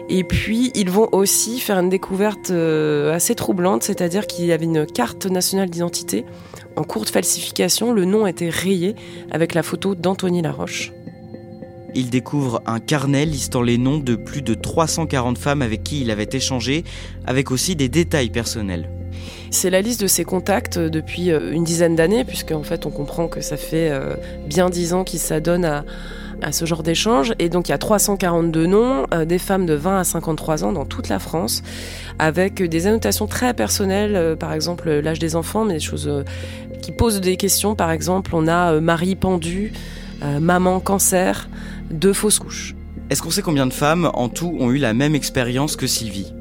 Et 0.09 0.23
puis, 0.23 0.71
ils 0.75 0.89
vont 0.89 1.09
aussi 1.11 1.59
faire 1.59 1.77
une 1.77 1.89
découverte 1.89 2.51
assez 2.51 3.35
troublante, 3.35 3.83
c'est-à-dire 3.83 4.25
qu'il 4.25 4.45
y 4.45 4.51
avait 4.51 4.65
une 4.65 4.85
carte 4.85 5.25
nationale 5.25 5.69
d'identité 5.69 6.25
en 6.75 6.83
cours 6.83 7.05
de 7.05 7.09
falsification. 7.09 7.93
Le 7.93 8.05
nom 8.05 8.25
était 8.25 8.49
rayé 8.49 8.95
avec 9.31 9.53
la 9.53 9.63
photo 9.63 9.95
d'Anthony 9.95 10.41
Laroche. 10.41 10.93
Il 11.95 12.09
découvre 12.09 12.61
un 12.65 12.79
carnet 12.79 13.25
listant 13.25 13.61
les 13.61 13.77
noms 13.77 13.97
de 13.97 14.15
plus 14.15 14.41
de 14.41 14.53
340 14.53 15.37
femmes 15.37 15.61
avec 15.61 15.83
qui 15.83 16.01
il 16.01 16.11
avait 16.11 16.29
échangé, 16.31 16.83
avec 17.25 17.51
aussi 17.51 17.75
des 17.75 17.89
détails 17.89 18.29
personnels. 18.29 18.89
C'est 19.51 19.69
la 19.69 19.81
liste 19.81 20.01
de 20.01 20.07
ses 20.07 20.23
contacts 20.23 20.77
euh, 20.77 20.89
depuis 20.89 21.31
euh, 21.31 21.51
une 21.51 21.63
dizaine 21.63 21.95
d'années, 21.95 22.23
puisque 22.23 22.51
en 22.51 22.63
fait 22.63 22.85
on 22.85 22.91
comprend 22.91 23.27
que 23.27 23.41
ça 23.41 23.57
fait 23.57 23.89
euh, 23.91 24.15
bien 24.45 24.69
dix 24.69 24.93
ans 24.93 25.03
qu'il 25.03 25.19
s'adonne 25.19 25.65
à, 25.65 25.83
ce 26.51 26.65
genre 26.65 26.83
d'échange. 26.83 27.33
Et 27.39 27.49
donc 27.49 27.67
il 27.67 27.71
y 27.71 27.73
a 27.73 27.77
342 27.77 28.65
noms, 28.65 29.05
des 29.25 29.39
femmes 29.39 29.65
de 29.65 29.73
20 29.73 29.99
à 29.99 30.03
53 30.05 30.63
ans 30.63 30.71
dans 30.71 30.85
toute 30.85 31.09
la 31.09 31.19
France, 31.19 31.63
avec 32.17 32.63
des 32.63 32.87
annotations 32.87 33.27
très 33.27 33.53
personnelles, 33.53 34.37
par 34.37 34.53
exemple 34.53 34.89
l'âge 34.89 35.19
des 35.19 35.35
enfants, 35.35 35.65
mais 35.65 35.73
des 35.73 35.79
choses 35.81 36.23
qui 36.81 36.93
posent 36.93 37.19
des 37.19 37.35
questions. 37.35 37.75
Par 37.75 37.91
exemple, 37.91 38.31
on 38.33 38.47
a 38.47 38.79
Marie 38.79 39.17
pendue, 39.17 39.73
maman 40.21 40.79
cancer, 40.79 41.49
deux 41.91 42.13
fausses 42.13 42.39
couches. 42.39 42.75
Est-ce 43.09 43.21
qu'on 43.21 43.31
sait 43.31 43.41
combien 43.41 43.65
de 43.65 43.73
femmes 43.73 44.09
en 44.13 44.29
tout 44.29 44.55
ont 44.59 44.71
eu 44.71 44.77
la 44.77 44.93
même 44.93 45.15
expérience 45.15 45.75
que 45.75 45.87
Sylvie? 45.87 46.33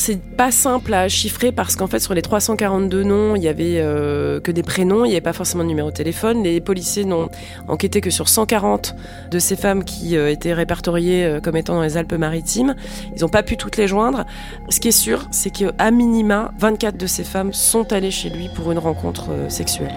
C'est 0.00 0.18
pas 0.18 0.50
simple 0.50 0.94
à 0.94 1.08
chiffrer 1.08 1.52
parce 1.52 1.76
qu'en 1.76 1.86
fait 1.86 1.98
sur 1.98 2.14
les 2.14 2.22
342 2.22 3.02
noms, 3.02 3.36
il 3.36 3.42
y 3.42 3.48
avait 3.48 3.74
euh, 3.80 4.40
que 4.40 4.50
des 4.50 4.62
prénoms, 4.62 5.04
il 5.04 5.08
n'y 5.08 5.14
avait 5.14 5.20
pas 5.20 5.34
forcément 5.34 5.62
de 5.62 5.68
numéro 5.68 5.90
de 5.90 5.94
téléphone. 5.94 6.42
Les 6.42 6.62
policiers 6.62 7.04
n'ont 7.04 7.28
enquêté 7.68 8.00
que 8.00 8.08
sur 8.08 8.26
140 8.30 8.94
de 9.30 9.38
ces 9.38 9.56
femmes 9.56 9.84
qui 9.84 10.16
euh, 10.16 10.30
étaient 10.30 10.54
répertoriées 10.54 11.26
euh, 11.26 11.40
comme 11.40 11.54
étant 11.54 11.74
dans 11.74 11.82
les 11.82 11.98
Alpes-Maritimes. 11.98 12.76
Ils 13.14 13.20
n'ont 13.20 13.28
pas 13.28 13.42
pu 13.42 13.58
toutes 13.58 13.76
les 13.76 13.88
joindre. 13.88 14.24
Ce 14.70 14.80
qui 14.80 14.88
est 14.88 14.90
sûr, 14.90 15.28
c'est 15.32 15.50
qu'à 15.50 15.90
minima, 15.90 16.52
24 16.58 16.96
de 16.96 17.06
ces 17.06 17.24
femmes 17.24 17.52
sont 17.52 17.92
allées 17.92 18.10
chez 18.10 18.30
lui 18.30 18.48
pour 18.54 18.72
une 18.72 18.78
rencontre 18.78 19.28
sexuelle. 19.50 19.92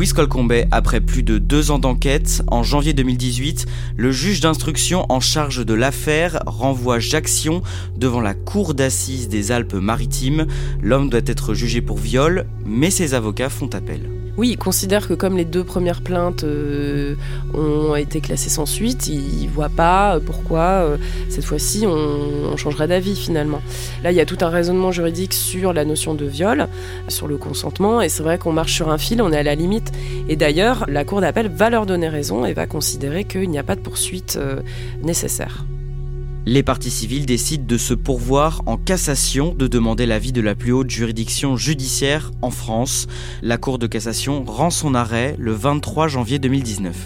Louise 0.00 0.14
Colcombet, 0.14 0.66
après 0.70 1.02
plus 1.02 1.22
de 1.22 1.36
deux 1.36 1.70
ans 1.70 1.78
d'enquête, 1.78 2.42
en 2.46 2.62
janvier 2.62 2.94
2018, 2.94 3.66
le 3.98 4.10
juge 4.10 4.40
d'instruction 4.40 5.04
en 5.10 5.20
charge 5.20 5.66
de 5.66 5.74
l'affaire 5.74 6.42
renvoie 6.46 6.98
Jackson 6.98 7.60
devant 7.98 8.22
la 8.22 8.32
cour 8.32 8.72
d'assises 8.72 9.28
des 9.28 9.52
Alpes-Maritimes. 9.52 10.46
L'homme 10.80 11.10
doit 11.10 11.20
être 11.26 11.52
jugé 11.52 11.82
pour 11.82 11.98
viol, 11.98 12.46
mais 12.64 12.90
ses 12.90 13.12
avocats 13.12 13.50
font 13.50 13.68
appel. 13.74 14.19
Oui, 14.40 14.52
il 14.52 14.56
considère 14.56 15.06
que 15.06 15.12
comme 15.12 15.36
les 15.36 15.44
deux 15.44 15.64
premières 15.64 16.00
plaintes 16.00 16.44
euh, 16.44 17.14
ont 17.52 17.94
été 17.94 18.22
classées 18.22 18.48
sans 18.48 18.64
suite, 18.64 19.06
il 19.06 19.44
ne 19.44 19.50
voit 19.50 19.68
pas 19.68 20.16
euh, 20.16 20.20
pourquoi 20.24 20.60
euh, 20.60 20.96
cette 21.28 21.44
fois-ci 21.44 21.86
on, 21.86 22.56
changerait 22.56 22.88
d'avis 22.88 23.16
finalement. 23.16 23.60
Là, 24.02 24.12
il 24.12 24.16
y 24.16 24.20
a 24.20 24.24
tout 24.24 24.38
un 24.40 24.48
raisonnement 24.48 24.92
juridique 24.92 25.34
sur 25.34 25.74
la 25.74 25.84
notion 25.84 26.14
de 26.14 26.24
viol, 26.24 26.68
sur 27.08 27.28
le 27.28 27.36
consentement, 27.36 28.00
et 28.00 28.08
c'est 28.08 28.22
vrai 28.22 28.38
qu'on 28.38 28.54
marche 28.54 28.72
sur 28.72 28.88
un 28.88 28.96
fil, 28.96 29.20
on 29.20 29.30
est 29.30 29.36
à 29.36 29.42
la 29.42 29.54
limite. 29.54 29.92
Et 30.30 30.36
d'ailleurs, 30.36 30.86
la 30.88 31.04
Cour 31.04 31.20
d'appel 31.20 31.48
va 31.54 31.68
leur 31.68 31.84
donner 31.84 32.08
raison 32.08 32.46
et 32.46 32.54
va 32.54 32.66
considérer 32.66 33.24
qu'il 33.24 33.50
n'y 33.50 33.58
a 33.58 33.62
pas 33.62 33.76
de 33.76 33.82
poursuite 33.82 34.38
nécessaire. 35.02 35.66
Les 36.46 36.62
parties 36.62 36.90
civiles 36.90 37.26
décident 37.26 37.66
de 37.66 37.76
se 37.76 37.92
pourvoir 37.92 38.62
en 38.64 38.78
cassation, 38.78 39.54
de 39.54 39.66
demander 39.66 40.06
l'avis 40.06 40.32
de 40.32 40.40
la 40.40 40.54
plus 40.54 40.72
haute 40.72 40.88
juridiction 40.88 41.56
judiciaire 41.56 42.30
en 42.40 42.50
France. 42.50 43.06
La 43.42 43.58
Cour 43.58 43.78
de 43.78 43.86
cassation 43.86 44.42
rend 44.46 44.70
son 44.70 44.94
arrêt 44.94 45.36
le 45.38 45.52
23 45.52 46.08
janvier 46.08 46.38
2019. 46.38 46.96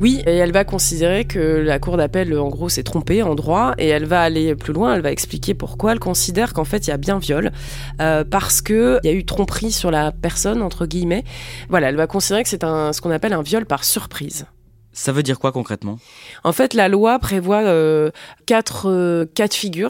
Oui, 0.00 0.22
et 0.26 0.32
elle 0.32 0.50
va 0.50 0.64
considérer 0.64 1.24
que 1.24 1.38
la 1.38 1.78
cour 1.78 1.96
d'appel, 1.96 2.36
en 2.36 2.48
gros, 2.48 2.68
s'est 2.68 2.82
trompée 2.82 3.22
en 3.22 3.34
droit, 3.34 3.74
et 3.78 3.86
elle 3.86 4.06
va 4.06 4.22
aller 4.22 4.56
plus 4.56 4.72
loin, 4.72 4.94
elle 4.94 5.02
va 5.02 5.12
expliquer 5.12 5.54
pourquoi 5.54 5.92
elle 5.92 6.00
considère 6.00 6.52
qu'en 6.52 6.64
fait, 6.64 6.86
il 6.86 6.90
y 6.90 6.92
a 6.92 6.96
bien 6.96 7.18
viol, 7.18 7.52
euh, 8.00 8.24
parce 8.24 8.60
qu'il 8.60 8.98
y 9.04 9.08
a 9.08 9.12
eu 9.12 9.24
tromperie 9.24 9.72
sur 9.72 9.90
la 9.90 10.10
personne, 10.10 10.62
entre 10.62 10.86
guillemets. 10.86 11.22
Voilà, 11.68 11.90
elle 11.90 11.96
va 11.96 12.06
considérer 12.06 12.42
que 12.42 12.48
c'est 12.48 12.62
ce 12.62 13.00
qu'on 13.00 13.10
appelle 13.10 13.34
un 13.34 13.42
viol 13.42 13.66
par 13.66 13.84
surprise. 13.84 14.46
Ça 14.94 15.10
veut 15.10 15.24
dire 15.24 15.40
quoi 15.40 15.50
concrètement? 15.50 15.98
En 16.44 16.52
fait, 16.52 16.72
la 16.72 16.88
loi 16.88 17.18
prévoit 17.18 17.62
euh, 17.62 18.10
quatre 18.46 18.88
euh, 18.88 19.26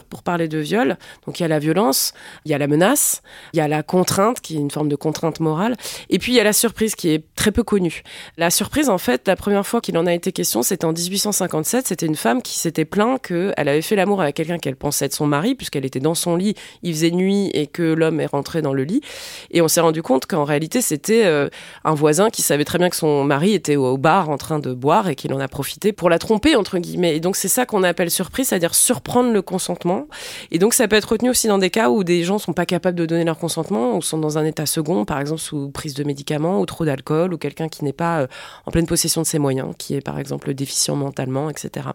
pour 0.08 0.22
parler 0.22 0.48
de 0.48 0.58
viol. 0.58 0.96
Donc 1.26 1.38
il 1.38 1.42
y 1.42 1.46
a 1.46 1.48
la 1.48 1.58
violence, 1.58 2.14
il 2.46 2.50
y 2.50 2.54
a 2.54 2.58
la 2.58 2.66
menace, 2.66 3.22
il 3.52 3.58
y 3.58 3.60
a 3.60 3.68
la 3.68 3.82
contrainte, 3.82 4.40
qui 4.40 4.56
est 4.56 4.60
une 4.60 4.70
forme 4.70 4.88
de 4.88 4.96
contrainte 4.96 5.40
morale, 5.40 5.76
et 6.08 6.18
puis 6.18 6.32
il 6.32 6.36
y 6.36 6.40
a 6.40 6.44
la 6.44 6.54
surprise, 6.54 6.94
qui 6.94 7.10
est 7.10 7.18
très 7.44 7.52
peu 7.52 7.62
connue. 7.62 8.02
La 8.38 8.48
surprise, 8.48 8.88
en 8.88 8.96
fait, 8.96 9.28
la 9.28 9.36
première 9.36 9.66
fois 9.66 9.82
qu'il 9.82 9.98
en 9.98 10.06
a 10.06 10.14
été 10.14 10.32
question, 10.32 10.62
c'était 10.62 10.86
en 10.86 10.94
1857. 10.94 11.88
C'était 11.88 12.06
une 12.06 12.16
femme 12.16 12.40
qui 12.40 12.58
s'était 12.58 12.86
plaint 12.86 13.20
qu'elle 13.20 13.52
avait 13.68 13.82
fait 13.82 13.96
l'amour 13.96 14.22
avec 14.22 14.34
quelqu'un 14.34 14.56
qu'elle 14.56 14.76
pensait 14.76 15.04
être 15.04 15.12
son 15.12 15.26
mari, 15.26 15.54
puisqu'elle 15.54 15.84
était 15.84 16.00
dans 16.00 16.14
son 16.14 16.36
lit, 16.36 16.54
il 16.82 16.94
faisait 16.94 17.10
nuit 17.10 17.50
et 17.52 17.66
que 17.66 17.82
l'homme 17.82 18.18
est 18.18 18.26
rentré 18.26 18.62
dans 18.62 18.72
le 18.72 18.84
lit. 18.84 19.02
Et 19.50 19.60
on 19.60 19.68
s'est 19.68 19.82
rendu 19.82 20.00
compte 20.00 20.24
qu'en 20.24 20.44
réalité, 20.44 20.80
c'était 20.80 21.26
euh, 21.26 21.50
un 21.84 21.92
voisin 21.92 22.30
qui 22.30 22.40
savait 22.40 22.64
très 22.64 22.78
bien 22.78 22.88
que 22.88 22.96
son 22.96 23.24
mari 23.24 23.52
était 23.52 23.76
au 23.76 23.98
bar 23.98 24.30
en 24.30 24.38
train 24.38 24.58
de 24.58 24.72
boire 24.72 25.10
et 25.10 25.14
qu'il 25.14 25.34
en 25.34 25.38
a 25.38 25.46
profité 25.46 25.92
pour 25.92 26.08
la 26.08 26.18
tromper, 26.18 26.56
entre 26.56 26.78
guillemets. 26.78 27.14
Et 27.14 27.20
donc, 27.20 27.36
c'est 27.36 27.48
ça 27.48 27.66
qu'on 27.66 27.82
appelle 27.82 28.10
surprise, 28.10 28.48
c'est-à-dire 28.48 28.74
surprendre 28.74 29.30
le 29.34 29.42
consentement. 29.42 30.08
Et 30.50 30.58
donc, 30.58 30.72
ça 30.72 30.88
peut 30.88 30.96
être 30.96 31.12
retenu 31.12 31.28
aussi 31.28 31.46
dans 31.48 31.58
des 31.58 31.68
cas 31.68 31.90
où 31.90 32.04
des 32.04 32.24
gens 32.24 32.38
sont 32.38 32.54
pas 32.54 32.64
capables 32.64 32.98
de 32.98 33.04
donner 33.04 33.24
leur 33.24 33.36
consentement 33.36 33.98
ou 33.98 34.00
sont 34.00 34.16
dans 34.16 34.38
un 34.38 34.46
état 34.46 34.64
second, 34.64 35.04
par 35.04 35.20
exemple 35.20 35.42
sous 35.42 35.68
prise 35.68 35.92
de 35.92 36.04
médicaments 36.04 36.58
ou 36.58 36.64
trop 36.64 36.86
d'alcool 36.86 37.33
ou 37.34 37.38
quelqu'un 37.38 37.68
qui 37.68 37.84
n'est 37.84 37.92
pas 37.92 38.20
euh, 38.20 38.26
en 38.66 38.70
pleine 38.70 38.86
possession 38.86 39.22
de 39.22 39.26
ses 39.26 39.38
moyens, 39.38 39.74
qui 39.78 39.94
est 39.94 40.00
par 40.00 40.18
exemple 40.18 40.54
déficient 40.54 40.96
mentalement, 40.96 41.50
etc. 41.50 41.88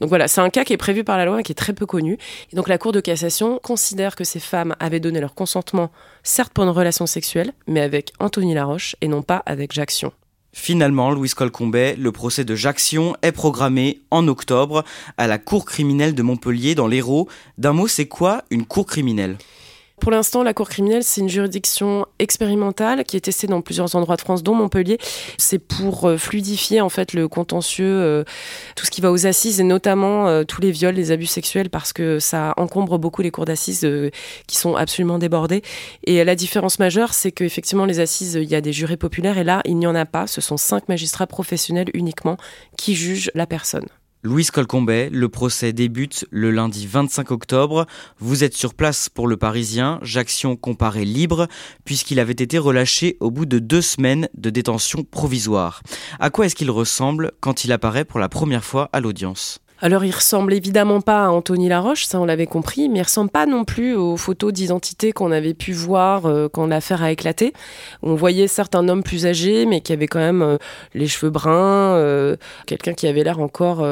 Donc 0.00 0.08
voilà, 0.08 0.28
c'est 0.28 0.40
un 0.40 0.50
cas 0.50 0.64
qui 0.64 0.72
est 0.72 0.78
prévu 0.78 1.04
par 1.04 1.16
la 1.16 1.24
loi 1.24 1.40
et 1.40 1.42
qui 1.42 1.52
est 1.52 1.56
très 1.56 1.72
peu 1.72 1.86
connu. 1.86 2.18
Et 2.52 2.56
donc, 2.56 2.68
la 2.68 2.78
Cour 2.78 2.92
de 2.92 3.00
cassation 3.00 3.58
considère 3.62 4.16
que 4.16 4.24
ces 4.24 4.40
femmes 4.40 4.74
avaient 4.80 5.00
donné 5.00 5.20
leur 5.20 5.34
consentement, 5.34 5.90
certes 6.22 6.52
pour 6.52 6.64
une 6.64 6.70
relation 6.70 7.06
sexuelle, 7.06 7.52
mais 7.66 7.80
avec 7.80 8.12
Anthony 8.20 8.54
Laroche 8.54 8.96
et 9.00 9.08
non 9.08 9.22
pas 9.22 9.42
avec 9.46 9.72
Jackson. 9.72 10.12
Finalement, 10.54 11.10
Louis 11.10 11.30
Colcombet, 11.30 11.96
le 11.96 12.12
procès 12.12 12.44
de 12.44 12.54
Jackson 12.54 13.14
est 13.22 13.32
programmé 13.32 14.00
en 14.10 14.28
octobre 14.28 14.84
à 15.16 15.26
la 15.26 15.38
Cour 15.38 15.64
criminelle 15.64 16.14
de 16.14 16.22
Montpellier 16.22 16.74
dans 16.74 16.86
l'Hérault. 16.86 17.26
D'un 17.56 17.72
mot, 17.72 17.88
c'est 17.88 18.06
quoi 18.06 18.42
une 18.50 18.66
cour 18.66 18.86
criminelle? 18.86 19.38
Pour 20.02 20.10
l'instant, 20.10 20.42
la 20.42 20.52
Cour 20.52 20.68
criminelle, 20.68 21.04
c'est 21.04 21.20
une 21.20 21.28
juridiction 21.28 22.06
expérimentale 22.18 23.04
qui 23.04 23.16
est 23.16 23.20
testée 23.20 23.46
dans 23.46 23.60
plusieurs 23.60 23.94
endroits 23.94 24.16
de 24.16 24.20
France, 24.20 24.42
dont 24.42 24.52
Montpellier. 24.52 24.98
C'est 25.38 25.60
pour 25.60 26.08
euh, 26.08 26.16
fluidifier 26.16 26.80
en 26.80 26.88
fait 26.88 27.12
le 27.12 27.28
contentieux, 27.28 27.86
euh, 27.86 28.24
tout 28.74 28.84
ce 28.84 28.90
qui 28.90 29.00
va 29.00 29.12
aux 29.12 29.26
assises 29.26 29.60
et 29.60 29.62
notamment 29.62 30.26
euh, 30.26 30.42
tous 30.42 30.60
les 30.60 30.72
viols, 30.72 30.96
les 30.96 31.12
abus 31.12 31.26
sexuels, 31.26 31.70
parce 31.70 31.92
que 31.92 32.18
ça 32.18 32.52
encombre 32.56 32.98
beaucoup 32.98 33.22
les 33.22 33.30
cours 33.30 33.44
d'assises 33.44 33.88
qui 34.48 34.56
sont 34.56 34.74
absolument 34.74 35.20
débordées. 35.20 35.62
Et 36.02 36.24
la 36.24 36.34
différence 36.34 36.80
majeure, 36.80 37.14
c'est 37.14 37.30
qu'effectivement, 37.30 37.84
les 37.84 38.00
assises, 38.00 38.34
il 38.34 38.50
y 38.50 38.56
a 38.56 38.60
des 38.60 38.72
jurés 38.72 38.96
populaires 38.96 39.38
et 39.38 39.44
là, 39.44 39.60
il 39.66 39.76
n'y 39.76 39.86
en 39.86 39.94
a 39.94 40.04
pas. 40.04 40.26
Ce 40.26 40.40
sont 40.40 40.56
cinq 40.56 40.88
magistrats 40.88 41.28
professionnels 41.28 41.90
uniquement 41.94 42.38
qui 42.76 42.96
jugent 42.96 43.30
la 43.36 43.46
personne. 43.46 43.86
Louise 44.24 44.52
Colcombet, 44.52 45.10
le 45.10 45.28
procès 45.28 45.72
débute 45.72 46.26
le 46.30 46.52
lundi 46.52 46.86
25 46.86 47.32
octobre. 47.32 47.86
Vous 48.20 48.44
êtes 48.44 48.54
sur 48.54 48.72
place 48.72 49.08
pour 49.08 49.26
le 49.26 49.36
Parisien. 49.36 49.98
Jackson 50.02 50.54
comparé 50.54 51.04
libre 51.04 51.48
puisqu'il 51.84 52.20
avait 52.20 52.32
été 52.32 52.56
relâché 52.56 53.16
au 53.18 53.32
bout 53.32 53.46
de 53.46 53.58
deux 53.58 53.82
semaines 53.82 54.28
de 54.34 54.50
détention 54.50 55.02
provisoire. 55.02 55.82
À 56.20 56.30
quoi 56.30 56.46
est-ce 56.46 56.54
qu'il 56.54 56.70
ressemble 56.70 57.32
quand 57.40 57.64
il 57.64 57.72
apparaît 57.72 58.04
pour 58.04 58.20
la 58.20 58.28
première 58.28 58.64
fois 58.64 58.88
à 58.92 59.00
l'audience? 59.00 59.61
Alors, 59.84 60.04
il 60.04 60.12
ressemble 60.12 60.52
évidemment 60.54 61.00
pas 61.00 61.24
à 61.24 61.28
Anthony 61.30 61.68
Laroche, 61.68 62.04
ça 62.04 62.20
on 62.20 62.24
l'avait 62.24 62.46
compris, 62.46 62.88
mais 62.88 63.00
il 63.00 63.02
ressemble 63.02 63.30
pas 63.30 63.46
non 63.46 63.64
plus 63.64 63.96
aux 63.96 64.16
photos 64.16 64.52
d'identité 64.52 65.10
qu'on 65.10 65.32
avait 65.32 65.54
pu 65.54 65.72
voir 65.72 66.26
euh, 66.26 66.48
quand 66.48 66.66
l'affaire 66.68 67.02
a 67.02 67.10
éclaté. 67.10 67.52
On 68.00 68.14
voyait 68.14 68.46
certains 68.46 68.88
hommes 68.88 69.02
plus 69.02 69.26
âgés, 69.26 69.66
mais 69.66 69.80
qui 69.80 69.92
avaient 69.92 70.06
quand 70.06 70.20
même 70.20 70.40
euh, 70.40 70.56
les 70.94 71.08
cheveux 71.08 71.30
bruns, 71.32 71.96
euh, 71.96 72.36
quelqu'un 72.66 72.92
qui 72.94 73.08
avait 73.08 73.24
l'air 73.24 73.40
encore 73.40 73.84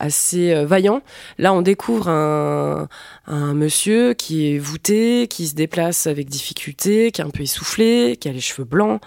assez 0.00 0.64
vaillant. 0.64 1.00
Là, 1.38 1.54
on 1.54 1.62
découvre 1.62 2.08
un, 2.08 2.88
un 3.28 3.54
monsieur 3.54 4.14
qui 4.14 4.52
est 4.52 4.58
voûté, 4.58 5.28
qui 5.28 5.46
se 5.46 5.54
déplace 5.54 6.08
avec 6.08 6.28
difficulté, 6.28 7.12
qui 7.12 7.20
est 7.20 7.24
un 7.24 7.30
peu 7.30 7.44
essoufflé, 7.44 8.16
qui 8.20 8.28
a 8.28 8.32
les 8.32 8.40
cheveux 8.40 8.64
blancs, 8.64 9.00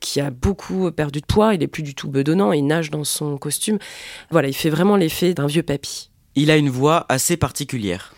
qui 0.00 0.20
a 0.20 0.30
beaucoup 0.30 0.90
perdu 0.90 1.22
de 1.22 1.26
poids. 1.26 1.54
Il 1.54 1.62
est 1.62 1.68
plus 1.68 1.82
du 1.82 1.94
tout 1.94 2.10
bedonnant, 2.10 2.52
il 2.52 2.66
nage 2.66 2.90
dans 2.90 3.04
son 3.04 3.38
costume. 3.38 3.78
Voilà, 4.30 4.48
il 4.48 4.54
fait 4.54 4.68
vraiment 4.68 4.96
l'effet 4.96 5.32
d'un 5.32 5.46
vieux 5.46 5.62
Il 6.34 6.50
a 6.50 6.56
une 6.56 6.70
voix 6.70 7.06
assez 7.08 7.36
particulière. 7.36 8.12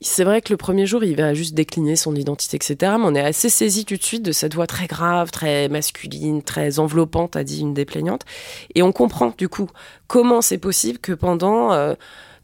C'est 0.00 0.22
vrai 0.22 0.40
que 0.42 0.52
le 0.52 0.56
premier 0.56 0.86
jour, 0.86 1.02
il 1.02 1.16
va 1.16 1.34
juste 1.34 1.54
décliner 1.54 1.96
son 1.96 2.14
identité, 2.14 2.56
etc. 2.56 2.92
Mais 2.98 3.04
on 3.04 3.14
est 3.16 3.20
assez 3.20 3.48
saisi 3.48 3.84
tout 3.84 3.96
de 3.96 4.02
suite 4.02 4.22
de 4.22 4.30
cette 4.30 4.54
voix 4.54 4.68
très 4.68 4.86
grave, 4.86 5.30
très 5.32 5.68
masculine, 5.68 6.42
très 6.42 6.78
enveloppante, 6.78 7.34
a 7.34 7.42
dit 7.42 7.60
une 7.60 7.74
des 7.74 7.84
plaignantes. 7.84 8.24
Et 8.76 8.82
on 8.82 8.92
comprend 8.92 9.34
du 9.36 9.48
coup 9.48 9.68
comment 10.06 10.40
c'est 10.40 10.58
possible 10.58 10.98
que 10.98 11.12
pendant 11.12 11.72
euh, 11.72 11.94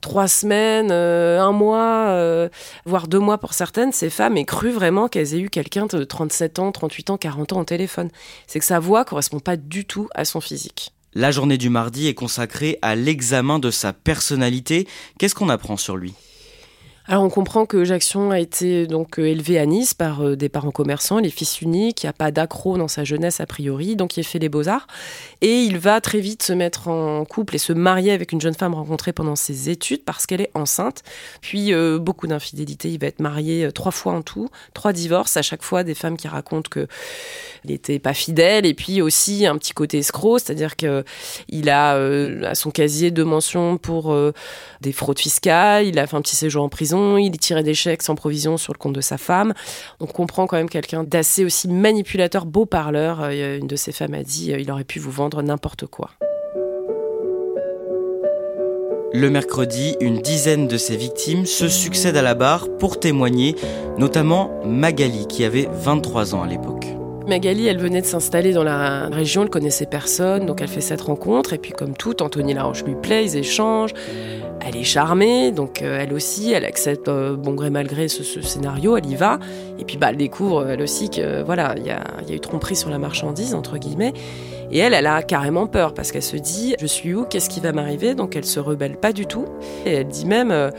trois 0.01 0.27
semaines, 0.27 0.91
euh, 0.91 1.41
un 1.41 1.53
mois, 1.53 2.09
euh, 2.09 2.49
voire 2.87 3.07
deux 3.07 3.21
mois 3.21 3.39
pour 3.39 3.55
certaines, 3.55 3.93
ces 3.93 4.11
femmes 4.11 4.37
aient 4.37 4.45
cru 4.45 4.71
vraiment 4.71 5.07
qu'elles 5.07 5.35
aient 5.35 5.41
eu 5.41 5.49
quelqu'un 5.49 5.87
de 5.87 6.03
37 6.03 6.59
ans, 6.59 6.73
38 6.73 7.11
ans, 7.11 7.17
40 7.19 7.53
ans 7.53 7.61
au 7.61 7.65
téléphone. 7.65 8.11
C'est 8.49 8.59
que 8.59 8.65
sa 8.65 8.81
voix 8.81 9.05
correspond 9.05 9.39
pas 9.39 9.57
du 9.57 9.85
tout 9.85 10.09
à 10.15 10.25
son 10.25 10.41
physique. 10.41 10.93
La 11.17 11.31
journée 11.31 11.59
du 11.59 11.71
mardi 11.71 12.09
est 12.09 12.15
consacrée 12.15 12.77
à 12.83 12.97
l'examen 12.97 13.61
de 13.61 13.71
sa 13.71 13.93
personnalité. 13.93 14.89
Qu'est-ce 15.17 15.37
qu'on 15.37 15.49
apprend 15.49 15.77
sur 15.77 15.97
lui? 15.97 16.13
Alors 17.07 17.23
on 17.23 17.29
comprend 17.29 17.67
que 17.67 17.85
Jackson 17.85 18.31
a 18.31 18.41
été 18.41 18.87
donc 18.87 19.19
euh, 19.19 19.27
élevé 19.27 19.59
à 19.59 19.67
Nice 19.67 19.93
par 19.93 20.25
euh, 20.25 20.37
des 20.37 20.49
parents 20.49 20.71
commerçants, 20.71 21.19
les 21.19 21.29
fils 21.29 21.61
uniques, 21.61 22.03
il 22.03 22.07
n'y 22.07 22.11
a 22.11 22.15
pas 22.15 22.31
d'accro 22.31 22.79
dans 22.79 22.89
sa 22.89 23.05
jeunesse 23.05 23.41
a 23.41 23.47
priori, 23.47 23.95
donc 23.95 24.17
il 24.17 24.25
fait 24.25 24.39
les 24.39 24.49
beaux-arts. 24.49 24.87
Et 25.43 25.65
il 25.65 25.77
va 25.77 26.01
très 26.01 26.21
vite 26.21 26.43
se 26.43 26.55
mettre 26.55 26.89
en 26.89 27.27
couple 27.27 27.57
et 27.57 27.59
se 27.59 27.75
marier 27.75 28.13
avec 28.13 28.33
une 28.33 28.41
jeune 28.41 28.55
femme 28.55 28.73
rencontrée 28.73 29.13
pendant 29.13 29.37
ses 29.37 29.69
études 29.69 30.03
parce 30.03 30.25
qu'elle 30.25 30.41
est 30.41 30.51
enceinte. 30.55 31.03
Puis 31.43 31.75
euh, 31.75 31.99
beaucoup 31.99 32.27
d'infidélité, 32.27 32.89
il 32.89 32.99
va 32.99 33.09
être 33.09 33.21
marié 33.21 33.69
trois 33.75 33.93
fois 33.93 34.15
en 34.15 34.23
tout, 34.23 34.49
trois 34.73 34.95
divorces, 34.95 35.37
à 35.37 35.43
chaque 35.43 35.63
fois 35.63 35.85
des 35.85 35.95
femmes 35.95 36.17
qui 36.17 36.29
racontent 36.29 36.71
qu'il 36.71 36.87
n'était 37.67 37.99
pas 37.99 38.15
fidèle 38.15 38.65
et 38.65 38.73
puis 38.73 39.03
aussi 39.03 39.45
un 39.45 39.59
petit 39.59 39.75
côté 39.75 39.99
escroc, 39.99 40.39
c'est-à-dire 40.39 40.75
qu'il 40.77 41.69
a 41.69 41.97
à 42.49 42.55
son 42.55 42.71
casier 42.71 43.11
deux 43.11 43.25
mentions 43.25 43.77
pour 43.77 44.17
des 44.81 44.93
fraudes 44.93 45.19
fiscales, 45.19 45.87
il 45.87 45.99
a 45.99 46.07
fait 46.07 46.17
un 46.17 46.23
petit 46.23 46.37
séjour 46.37 46.65
en 46.65 46.71
prison 46.71 46.94
il 47.19 47.37
tirait 47.39 47.63
des 47.63 47.75
chèques 47.75 48.03
sans 48.03 48.15
provision 48.15 48.57
sur 48.57 48.73
le 48.73 48.79
compte 48.79 48.93
de 48.93 49.01
sa 49.01 49.19
femme. 49.19 49.55
On 50.01 50.07
comprend 50.07 50.47
quand 50.47 50.57
même 50.57 50.69
quelqu'un 50.69 51.05
d'assez 51.05 51.45
aussi 51.45 51.69
manipulateur, 51.69 52.47
beau 52.47 52.67
parleur. 52.67 53.21
Euh, 53.23 53.59
une 53.59 53.67
de 53.67 53.77
ses 53.77 53.93
femmes 53.93 54.15
a 54.15 54.23
dit 54.23 54.53
euh, 54.53 54.61
il 54.61 54.71
aurait 54.71 54.85
pu 54.85 54.99
vous 54.99 55.11
vendre 55.11 55.43
n'importe 55.43 55.87
quoi. 55.87 56.11
Le 59.13 59.31
mercredi, 59.31 59.95
une 60.01 60.19
dizaine 60.19 60.67
de 60.67 60.77
ses 60.77 60.97
victimes 60.97 61.47
se 61.47 61.69
succèdent 61.69 62.17
à 62.17 62.23
la 62.23 62.35
barre 62.35 62.69
pour 62.79 62.99
témoigner, 62.99 63.55
notamment 63.97 64.51
Magali, 64.65 65.29
qui 65.29 65.45
avait 65.45 65.69
23 65.71 66.35
ans 66.35 66.43
à 66.43 66.49
l'époque. 66.49 67.04
Magali, 67.27 67.67
elle 67.67 67.79
venait 67.79 68.03
de 68.03 68.07
s'installer 68.07 68.53
dans 68.53 68.65
la 68.65 69.07
région, 69.07 69.43
elle 69.43 69.51
connaissait 69.51 69.87
personne, 69.87 70.45
donc 70.45 70.61
elle 70.61 70.69
fait 70.69 70.83
cette 70.83 71.01
rencontre. 71.01 71.55
Et 71.55 71.59
puis, 71.59 71.73
comme 71.73 71.95
tout, 71.95 72.23
Anthony 72.23 72.53
Laroche 72.53 72.85
lui 72.85 72.95
plaît, 72.95 73.25
ils 73.25 73.37
échangent. 73.37 73.95
Elle 74.67 74.77
est 74.77 74.85
charmée, 74.85 75.51
donc 75.51 75.83
euh, 75.83 75.99
elle 76.01 76.15
aussi, 76.15 76.53
elle 76.53 76.65
accepte 76.65 77.09
euh, 77.09 77.37
bon 77.37 77.53
gré 77.53 77.69
mal 77.69 77.87
gré 77.87 78.09
ce, 78.09 78.23
scénario, 78.23 78.97
elle 78.97 79.07
y 79.07 79.15
va. 79.15 79.39
Et 79.79 79.85
puis 79.85 79.99
bah, 79.99 80.09
elle 80.11 80.17
découvre 80.17 80.67
elle 80.69 80.81
aussi 80.81 81.11
que 81.11 81.43
voilà, 81.43 81.75
il 81.77 81.85
y 81.85 81.91
a, 81.91 82.03
eu 82.31 82.41
tromperie 82.41 82.77
sur 82.77 82.89
la 82.89 82.99
marchandise 82.99 83.55
entre 83.55 83.77
guillemets. 83.77 84.15
Et 84.71 84.79
elle, 84.79 84.95
elle 84.95 85.07
a 85.07 85.23
carrément 85.23 85.67
peur 85.67 85.93
parce 85.93 86.13
qu'elle 86.13 86.23
se 86.23 86.39
dit 86.39 86.75
je 86.81 86.87
suis 86.87 87.15
où, 87.15 87.25
qu'est-ce 87.25 87.51
qui 87.51 87.61
va 87.61 87.73
m'arriver? 87.73 88.15
Donc 88.15 88.37
elle 88.37 88.47
se 88.47 88.59
rebelle 88.59 88.97
pas 88.97 89.13
du 89.13 89.27
tout. 89.27 89.45
Et 89.85 89.93
elle 89.93 90.09
dit 90.09 90.25
même 90.25 90.51
euh, 90.51 90.71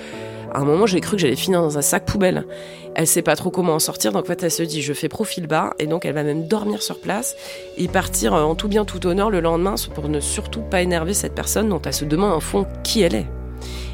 à 0.55 0.59
un 0.59 0.65
moment 0.65 0.85
j'ai 0.85 1.01
cru 1.01 1.17
que 1.17 1.21
j'allais 1.21 1.35
finir 1.35 1.61
dans 1.61 1.77
un 1.77 1.81
sac 1.81 2.05
poubelle. 2.05 2.45
Elle 2.95 3.07
sait 3.07 3.21
pas 3.21 3.35
trop 3.35 3.51
comment 3.51 3.73
en 3.73 3.79
sortir, 3.79 4.13
donc 4.13 4.23
en 4.23 4.27
fait 4.27 4.41
elle 4.41 4.51
se 4.51 4.63
dit 4.63 4.81
je 4.81 4.93
fais 4.93 5.09
profil 5.09 5.47
bas 5.47 5.73
et 5.79 5.85
donc 5.85 6.05
elle 6.05 6.13
va 6.13 6.23
même 6.23 6.47
dormir 6.47 6.81
sur 6.81 7.01
place 7.01 7.35
et 7.77 7.89
partir 7.89 8.33
en 8.33 8.55
tout 8.55 8.69
bien 8.69 8.85
tout 8.85 9.05
honneur 9.05 9.29
le 9.29 9.41
lendemain 9.41 9.75
pour 9.93 10.07
ne 10.07 10.21
surtout 10.21 10.61
pas 10.61 10.81
énerver 10.81 11.13
cette 11.13 11.35
personne 11.35 11.67
dont 11.67 11.81
elle 11.81 11.93
se 11.93 12.05
demande 12.05 12.31
en 12.31 12.39
fond 12.39 12.65
qui 12.83 13.01
elle 13.01 13.15
est. 13.15 13.27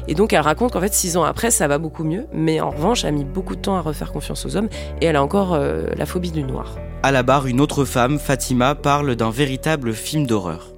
Et 0.06 0.14
donc 0.14 0.32
elle 0.32 0.40
raconte 0.40 0.72
qu'en 0.72 0.80
fait 0.80 0.94
six 0.94 1.16
ans 1.16 1.24
après 1.24 1.50
ça 1.50 1.66
va 1.66 1.78
beaucoup 1.78 2.04
mieux, 2.04 2.26
mais 2.32 2.60
en 2.60 2.70
revanche 2.70 3.02
elle 3.02 3.08
a 3.08 3.12
mis 3.12 3.24
beaucoup 3.24 3.56
de 3.56 3.60
temps 3.60 3.76
à 3.76 3.80
refaire 3.80 4.12
confiance 4.12 4.46
aux 4.46 4.56
hommes 4.56 4.68
et 5.00 5.06
elle 5.06 5.16
a 5.16 5.22
encore 5.22 5.54
euh, 5.54 5.86
la 5.96 6.06
phobie 6.06 6.30
du 6.30 6.44
noir. 6.44 6.76
À 7.02 7.10
la 7.10 7.24
barre, 7.24 7.48
une 7.48 7.60
autre 7.60 7.84
femme, 7.84 8.20
Fatima, 8.20 8.76
parle 8.76 9.16
d'un 9.16 9.30
véritable 9.30 9.92
film 9.92 10.28
d'horreur. 10.28 10.68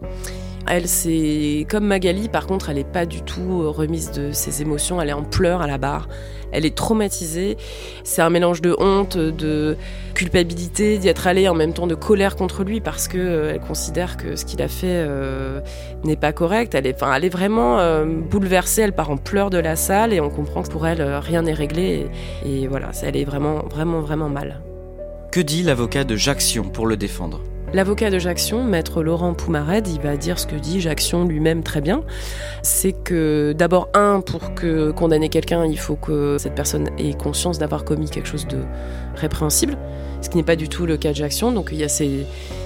Elle, 0.66 0.88
c'est 0.88 1.66
comme 1.68 1.84
Magali, 1.84 2.28
par 2.30 2.46
contre, 2.46 2.70
elle 2.70 2.76
n'est 2.76 2.84
pas 2.84 3.04
du 3.04 3.20
tout 3.20 3.62
euh, 3.62 3.68
remise 3.68 4.12
de 4.12 4.32
ses 4.32 4.62
émotions. 4.62 5.00
Elle 5.00 5.10
est 5.10 5.14
en 5.14 5.22
pleurs 5.22 5.60
à 5.60 5.66
la 5.66 5.76
barre. 5.76 6.08
Elle 6.52 6.64
est 6.64 6.74
traumatisée. 6.74 7.58
C'est 8.02 8.22
un 8.22 8.30
mélange 8.30 8.62
de 8.62 8.74
honte, 8.78 9.18
de 9.18 9.76
culpabilité, 10.14 10.96
d'y 10.98 11.08
être 11.08 11.26
allée 11.26 11.48
en 11.48 11.54
même 11.54 11.74
temps 11.74 11.86
de 11.86 11.94
colère 11.94 12.36
contre 12.36 12.64
lui 12.64 12.80
parce 12.80 13.08
que 13.08 13.18
euh, 13.18 13.52
elle 13.52 13.60
considère 13.60 14.16
que 14.16 14.36
ce 14.36 14.46
qu'il 14.46 14.62
a 14.62 14.68
fait 14.68 14.86
euh, 14.86 15.60
n'est 16.02 16.16
pas 16.16 16.32
correct. 16.32 16.74
Elle 16.74 16.86
est, 16.86 17.02
elle 17.02 17.24
est 17.24 17.28
vraiment 17.28 18.04
bouleversée. 18.06 18.82
Elle 18.82 18.92
part 18.92 19.10
en 19.10 19.18
pleurs 19.18 19.50
de 19.50 19.58
la 19.58 19.76
salle 19.76 20.14
et 20.14 20.20
on 20.20 20.30
comprend 20.30 20.62
que 20.62 20.70
pour 20.70 20.86
elle, 20.86 21.02
rien 21.02 21.42
n'est 21.42 21.52
réglé. 21.52 22.06
Et, 22.46 22.62
et 22.62 22.68
voilà, 22.68 22.90
elle 23.02 23.16
est 23.16 23.24
vraiment, 23.24 23.64
vraiment, 23.70 24.00
vraiment 24.00 24.30
mal. 24.30 24.60
Que 25.30 25.40
dit 25.40 25.62
l'avocat 25.62 26.04
de 26.04 26.16
Jackson 26.16 26.62
pour 26.62 26.86
le 26.86 26.96
défendre? 26.96 27.40
L'avocat 27.74 28.08
de 28.08 28.20
Jackson, 28.20 28.62
maître 28.62 29.02
Laurent 29.02 29.34
Poumared, 29.34 29.88
il 29.88 30.00
va 30.00 30.16
dire 30.16 30.38
ce 30.38 30.46
que 30.46 30.54
dit 30.54 30.80
Jackson 30.80 31.24
lui-même 31.24 31.64
très 31.64 31.80
bien. 31.80 32.04
C'est 32.62 32.92
que 32.92 33.52
d'abord, 33.52 33.88
un, 33.94 34.20
pour 34.20 34.54
que 34.54 34.92
condamner 34.92 35.28
quelqu'un, 35.28 35.66
il 35.66 35.76
faut 35.76 35.96
que 35.96 36.38
cette 36.38 36.54
personne 36.54 36.88
ait 36.98 37.14
conscience 37.14 37.58
d'avoir 37.58 37.84
commis 37.84 38.08
quelque 38.08 38.28
chose 38.28 38.46
de 38.46 38.58
répréhensible, 39.16 39.76
ce 40.24 40.30
qui 40.30 40.36
n'est 40.36 40.42
pas 40.42 40.56
du 40.56 40.68
tout 40.68 40.86
le 40.86 40.96
cas 40.96 41.10
de 41.10 41.16
Jackson. 41.16 41.52
Donc 41.52 41.68
il 41.72 41.84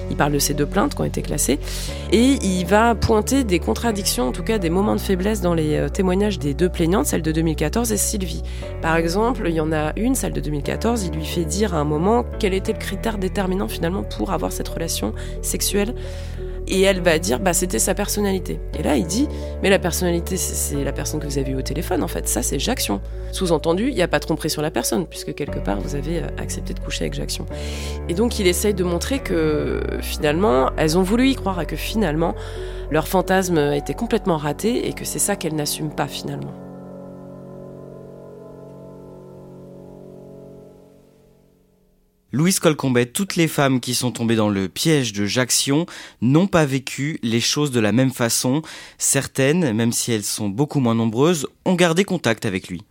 il 0.09 0.15
parle 0.15 0.33
de 0.33 0.39
ces 0.39 0.55
deux 0.55 0.65
plaintes 0.65 0.95
qui 0.95 1.01
ont 1.01 1.05
été 1.05 1.21
classées 1.21 1.59
et 2.11 2.37
il 2.41 2.65
va 2.65 2.95
pointer 2.95 3.43
des 3.43 3.59
contradictions, 3.59 4.27
en 4.27 4.31
tout 4.31 4.43
cas 4.43 4.57
des 4.57 4.71
moments 4.71 4.95
de 4.95 5.01
faiblesse 5.01 5.41
dans 5.41 5.53
les 5.53 5.75
euh, 5.75 5.89
témoignages 5.89 6.39
des 6.39 6.55
deux 6.55 6.69
plaignantes, 6.69 7.05
celle 7.05 7.21
de 7.21 7.31
2014 7.31 7.91
et 7.91 7.97
Sylvie. 7.97 8.41
Par 8.81 8.95
exemple, 8.95 9.43
il 9.45 9.53
y 9.53 9.61
en 9.61 9.71
a 9.71 9.93
une, 9.97 10.15
celle 10.15 10.33
de 10.33 10.41
2014, 10.41 11.03
il 11.03 11.11
lui 11.11 11.25
fait 11.25 11.45
dire 11.45 11.75
à 11.75 11.77
un 11.77 11.83
moment 11.83 12.25
quel 12.39 12.55
était 12.55 12.73
le 12.73 12.79
critère 12.79 13.19
déterminant 13.19 13.67
finalement 13.67 14.03
pour 14.03 14.31
avoir 14.31 14.51
cette 14.51 14.67
relation 14.67 15.13
sexuelle 15.43 15.93
et 16.69 16.81
elle 16.81 17.01
va 17.01 17.19
dire 17.19 17.39
bah 17.39 17.53
c'était 17.53 17.79
sa 17.79 17.93
personnalité. 17.93 18.59
Et 18.77 18.83
là 18.83 18.95
il 18.95 19.05
dit 19.05 19.27
mais 19.61 19.69
la 19.69 19.79
personnalité 19.79 20.37
c'est 20.37 20.83
la 20.83 20.91
personne 20.91 21.19
que 21.19 21.25
vous 21.25 21.37
avez 21.37 21.51
eue 21.51 21.55
au 21.55 21.61
téléphone 21.61 22.03
en 22.03 22.07
fait, 22.07 22.27
ça 22.27 22.41
c'est 22.41 22.59
Jackson. 22.59 22.99
Sous-entendu, 23.31 23.89
il 23.89 23.95
n'y 23.95 24.01
a 24.01 24.07
pas 24.07 24.19
de 24.19 24.25
tromperie 24.25 24.49
sur 24.49 24.61
la 24.61 24.71
personne 24.71 25.05
puisque 25.05 25.33
quelque 25.35 25.59
part 25.59 25.79
vous 25.79 25.95
avez 25.95 26.19
euh, 26.19 26.27
accepté 26.37 26.73
de 26.73 26.79
coucher 26.79 27.03
avec 27.03 27.13
Jackson. 27.13 27.45
Et 28.07 28.13
donc 28.13 28.39
il 28.39 28.47
essaye 28.47 28.73
de 28.73 28.83
montrer 28.83 29.19
que 29.19 29.81
finalement 30.01 30.71
elles 30.77 30.97
ont 30.97 31.03
voulu 31.03 31.29
y 31.29 31.35
croire 31.35 31.61
et 31.61 31.65
que 31.65 31.75
finalement 31.75 32.35
leur 32.91 33.07
fantasme 33.07 33.57
était 33.73 33.93
complètement 33.93 34.37
raté 34.37 34.87
et 34.87 34.93
que 34.93 35.05
c'est 35.05 35.19
ça 35.19 35.35
qu'elles 35.35 35.55
n'assument 35.55 35.93
pas 35.93 36.07
finalement. 36.07 36.68
Louise 42.31 42.59
Colcombet, 42.59 43.07
toutes 43.07 43.35
les 43.37 43.47
femmes 43.47 43.79
qui 43.79 43.95
sont 43.95 44.11
tombées 44.11 44.35
dans 44.35 44.49
le 44.49 44.69
piège 44.69 45.13
de 45.13 45.25
Jackson 45.25 45.87
n'ont 46.21 46.45
pas 46.45 46.63
vécu 46.63 47.17
les 47.23 47.41
choses 47.41 47.71
de 47.71 47.79
la 47.79 47.91
même 47.91 48.11
façon. 48.11 48.61
Certaines, 48.99 49.73
même 49.73 49.91
si 49.91 50.11
elles 50.11 50.23
sont 50.23 50.47
beaucoup 50.47 50.79
moins 50.79 50.93
nombreuses, 50.93 51.47
ont 51.65 51.73
gardé 51.73 52.03
contact 52.03 52.45
avec 52.45 52.67
lui. 52.67 52.83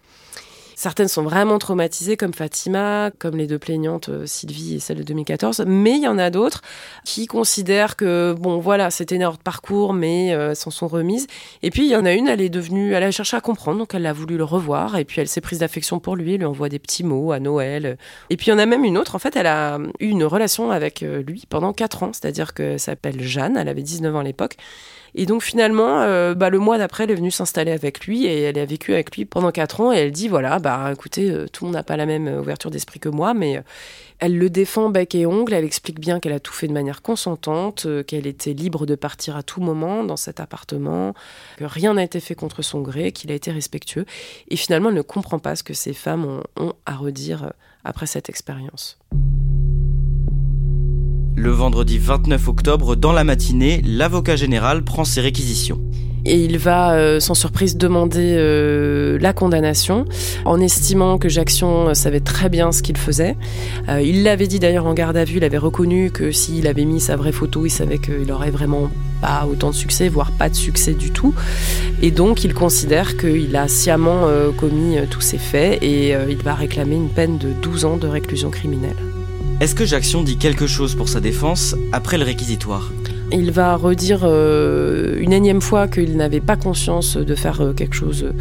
Certaines 0.79 1.09
sont 1.09 1.25
vraiment 1.25 1.59
traumatisées, 1.59 2.17
comme 2.17 2.33
Fatima, 2.33 3.11
comme 3.19 3.37
les 3.37 3.49
deux 3.49 3.59
plaignantes, 3.59 4.11
euh, 4.11 4.27
Sylvie 4.27 4.77
et 4.77 4.79
celle 4.79 4.99
de 4.99 5.03
2014. 5.03 5.65
Mais 5.67 5.97
il 5.97 6.05
y 6.05 6.07
en 6.07 6.19
a 6.19 6.31
d'autres 6.31 6.63
qui 7.05 7.27
considèrent 7.27 7.97
que, 7.97 8.33
bon, 8.39 8.61
voilà, 8.61 8.93
c'était 8.93 9.19
de 9.19 9.43
parcours, 9.43 9.93
mais 9.93 10.33
euh, 10.33 10.55
s'en 10.55 10.71
sont 10.71 10.87
remises. 10.87 11.27
Et 11.65 11.73
puis, 11.73 11.83
il 11.83 11.91
y 11.91 11.97
en 11.97 12.05
a 12.05 12.13
une, 12.13 12.29
elle 12.29 12.41
est 12.41 12.49
devenue, 12.49 12.93
elle 12.93 13.03
a 13.03 13.11
cherché 13.11 13.37
à 13.37 13.41
comprendre, 13.41 13.79
donc 13.79 13.93
elle 13.93 14.07
a 14.07 14.13
voulu 14.13 14.37
le 14.37 14.45
revoir. 14.45 14.97
Et 14.97 15.05
puis, 15.05 15.21
elle 15.21 15.27
s'est 15.27 15.41
prise 15.41 15.59
d'affection 15.59 15.99
pour 15.99 16.15
lui, 16.15 16.35
elle 16.35 16.39
lui 16.39 16.47
envoie 16.47 16.69
des 16.69 16.79
petits 16.79 17.03
mots 17.03 17.33
à 17.33 17.41
Noël. 17.41 17.99
Et 18.31 18.37
puis, 18.37 18.47
il 18.47 18.51
y 18.51 18.53
en 18.53 18.61
a 18.61 18.67
même 18.67 18.85
une 18.85 18.99
autre, 18.99 19.17
en 19.17 19.19
fait, 19.19 19.35
elle 19.35 19.49
a 19.49 19.81
eu 19.99 20.07
une 20.07 20.23
relation 20.23 20.71
avec 20.71 21.03
euh, 21.03 21.25
lui 21.25 21.43
pendant 21.49 21.73
4 21.73 22.05
ans. 22.05 22.13
C'est-à-dire 22.13 22.55
que 22.55 22.79
s'appelle 22.79 23.21
Jeanne, 23.21 23.57
elle 23.57 23.69
avait 23.69 23.83
19 23.83 24.15
ans 24.15 24.21
à 24.21 24.23
l'époque. 24.23 24.55
Et 25.15 25.27
donc 25.27 25.43
finalement, 25.43 26.03
euh, 26.03 26.35
bah, 26.35 26.51
le 26.51 26.59
mois 26.59 26.79
d'après, 26.79 27.05
elle 27.05 27.11
est 27.11 27.17
venue 27.17 27.31
s'installer 27.31 27.73
avec 27.73 28.07
lui 28.07 28.27
et 28.27 28.43
elle 28.43 28.59
a 28.59 28.65
vécu 28.65 28.93
avec 28.93 29.15
lui 29.17 29.25
pendant 29.25 29.51
quatre 29.51 29.81
ans. 29.81 29.93
Et 29.93 29.97
elle 29.97 30.13
dit 30.13 30.29
voilà, 30.29 30.59
bah 30.59 30.91
écoutez, 30.93 31.31
euh, 31.31 31.47
tout 31.53 31.65
le 31.65 31.69
monde 31.69 31.77
n'a 31.77 31.83
pas 31.83 31.97
la 31.97 32.07
même 32.07 32.29
ouverture 32.29 32.71
d'esprit 32.71 33.01
que 33.01 33.09
moi, 33.09 33.35
mais 33.35 33.63
elle 34.19 34.37
le 34.37 34.51
défend 34.51 34.91
bec 34.91 35.15
et 35.15 35.27
ongle. 35.27 35.55
Elle 35.55 35.65
explique 35.65 36.01
bien 36.01 36.21
qu'elle 36.21 36.33
a 36.33 36.41
tout 36.41 36.53
fait 36.53 36.69
de 36.69 36.73
manière 36.73 37.03
consentante, 37.03 37.87
qu'elle 38.07 38.27
était 38.27 38.53
libre 38.53 38.87
de 38.87 38.95
partir 38.95 39.37
à 39.37 39.43
tout 39.43 39.61
moment 39.61 40.05
dans 40.05 40.17
cet 40.17 40.41
appartement, 40.41 41.15
que 41.57 41.65
rien 41.65 41.95
n'a 41.95 42.05
été 42.05 42.21
fait 42.21 42.35
contre 42.35 42.63
son 42.63 42.81
gré, 42.81 43.13
qu'il 43.13 43.31
a 43.31 43.35
été 43.35 43.51
respectueux. 43.51 44.07
Et 44.49 44.57
finalement, 44.57 44.89
elle 44.89 44.97
ne 44.97 45.03
comprend 45.03 45.39
pas 45.39 45.57
ce 45.57 45.63
que 45.63 45.75
ces 45.75 45.95
femmes 45.95 46.43
ont 46.57 46.73
à 46.87 46.97
redire 46.97 47.53
après 47.85 48.07
cette 48.07 48.29
expérience. 48.29 48.99
Le 51.41 51.53
vendredi 51.53 51.99
29 51.99 52.49
octobre, 52.49 52.97
dans 52.97 53.13
la 53.13 53.23
matinée, 53.23 53.81
l'avocat 53.87 54.35
général 54.35 54.83
prend 54.83 55.05
ses 55.05 55.21
réquisitions. 55.21 55.81
Et 56.25 56.35
il 56.35 56.59
va, 56.59 56.95
euh, 56.95 57.21
sans 57.21 57.35
surprise, 57.35 57.77
demander 57.77 58.35
euh, 58.37 59.19
la 59.21 59.33
condamnation, 59.33 60.05
en 60.45 60.61
estimant 60.61 61.17
que 61.17 61.29
Jackson 61.29 61.95
savait 61.95 62.19
très 62.19 62.49
bien 62.49 62.73
ce 62.73 62.83
qu'il 62.83 62.97
faisait. 62.97 63.37
Euh, 63.89 64.03
il 64.03 64.25
l'avait 64.25 64.49
dit 64.49 64.59
d'ailleurs 64.59 64.87
en 64.87 64.95
garde 64.95 65.17
à 65.17 65.23
vue, 65.23 65.37
il 65.37 65.45
avait 65.45 65.59
reconnu 65.59 66.11
que 66.11 66.33
s'il 66.33 66.67
avait 66.67 66.85
mis 66.85 66.99
sa 66.99 67.15
vraie 67.15 67.31
photo, 67.31 67.65
il 67.65 67.71
savait 67.71 67.99
qu'il 67.99 68.33
aurait 68.33 68.51
vraiment 68.51 68.91
pas 69.21 69.47
autant 69.49 69.71
de 69.71 69.77
succès, 69.77 70.09
voire 70.09 70.33
pas 70.33 70.49
de 70.49 70.57
succès 70.57 70.93
du 70.93 71.13
tout. 71.13 71.37
Et 72.03 72.11
donc 72.11 72.43
il 72.43 72.53
considère 72.53 73.17
qu'il 73.17 73.55
a 73.55 73.69
sciemment 73.69 74.27
commis 74.57 74.97
tous 75.09 75.21
ces 75.21 75.39
faits 75.39 75.81
et 75.85 76.17
il 76.29 76.39
va 76.39 76.55
réclamer 76.55 76.97
une 76.97 77.11
peine 77.11 77.39
de 77.39 77.51
12 77.63 77.85
ans 77.85 77.97
de 77.97 78.09
réclusion 78.09 78.51
criminelle. 78.51 78.97
Est-ce 79.61 79.75
que 79.75 79.85
Jackson 79.85 80.23
dit 80.23 80.37
quelque 80.37 80.69
chose 80.69 80.95
pour 80.95 81.09
sa 81.09 81.19
défense 81.19 81.75
après 81.91 82.17
le 82.17 82.25
réquisitoire? 82.25 82.93
Il 83.33 83.51
va 83.51 83.75
redire 83.75 84.21
euh, 84.23 85.19
une 85.19 85.33
énième 85.33 85.61
fois 85.61 85.89
qu'il 85.89 86.17
n'avait 86.17 86.41
pas 86.41 86.57
conscience 86.57 87.17
de 87.17 87.35
faire 87.35 87.61
euh, 87.61 87.73
quelque 87.73 87.97
chose 87.97 88.33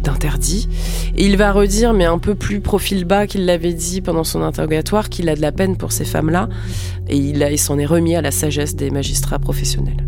d'interdit. 0.00 0.68
Et 1.16 1.26
il 1.26 1.36
va 1.36 1.50
redire, 1.50 1.92
mais 1.92 2.04
un 2.04 2.18
peu 2.18 2.36
plus 2.36 2.60
profil 2.60 3.04
bas 3.04 3.26
qu'il 3.26 3.46
l'avait 3.46 3.72
dit 3.72 4.00
pendant 4.00 4.22
son 4.22 4.42
interrogatoire, 4.42 5.08
qu'il 5.08 5.28
a 5.28 5.34
de 5.34 5.40
la 5.40 5.50
peine 5.50 5.76
pour 5.76 5.90
ces 5.90 6.04
femmes-là. 6.04 6.48
Et 7.08 7.16
il, 7.16 7.58
s'en 7.58 7.76
est 7.80 7.86
remis 7.86 8.14
à 8.14 8.22
la 8.22 8.30
sagesse 8.30 8.76
des 8.76 8.92
magistrats 8.92 9.40
professionnels. 9.40 10.06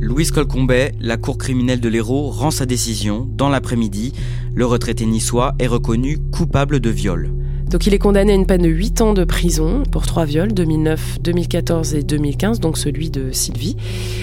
Louise 0.00 0.30
Colcombet, 0.30 0.92
la 0.98 1.18
cour 1.18 1.36
criminelle 1.36 1.80
de 1.80 1.90
l'Hérault, 1.90 2.30
rend 2.30 2.50
sa 2.50 2.64
décision. 2.64 3.28
Dans 3.30 3.50
l'après-midi, 3.50 4.14
le 4.54 4.64
retraité 4.64 5.04
niçois 5.04 5.54
est 5.58 5.66
reconnu 5.66 6.16
coupable 6.32 6.80
de 6.80 6.88
viol. 6.88 7.30
Donc 7.74 7.88
il 7.88 7.92
est 7.92 7.98
condamné 7.98 8.30
à 8.30 8.36
une 8.36 8.46
peine 8.46 8.62
de 8.62 8.68
8 8.68 9.00
ans 9.00 9.14
de 9.14 9.24
prison 9.24 9.82
pour 9.90 10.06
trois 10.06 10.24
viols, 10.24 10.54
2009, 10.54 11.18
2014 11.20 11.96
et 11.96 12.04
2015, 12.04 12.60
donc 12.60 12.78
celui 12.78 13.10
de 13.10 13.32
Sylvie. 13.32 13.76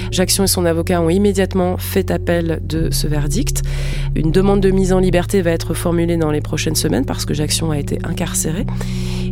Jackson 0.10 0.46
et 0.46 0.48
son 0.48 0.64
avocat 0.64 1.02
ont 1.02 1.10
immédiatement 1.10 1.76
fait 1.76 2.12
appel 2.12 2.62
de 2.66 2.90
ce 2.92 3.08
verdict. 3.08 3.62
Une 4.16 4.32
demande 4.32 4.62
de 4.62 4.72
mise 4.72 4.94
en 4.94 5.00
liberté 5.00 5.42
va 5.42 5.52
être 5.52 5.74
formulée 5.74 6.16
dans 6.16 6.32
les 6.32 6.40
prochaines 6.40 6.78
semaines 6.78 7.04
parce 7.04 7.26
que 7.26 7.34
Jackson 7.34 7.72
a 7.72 7.78
été 7.78 8.00
incarcéré. 8.06 8.66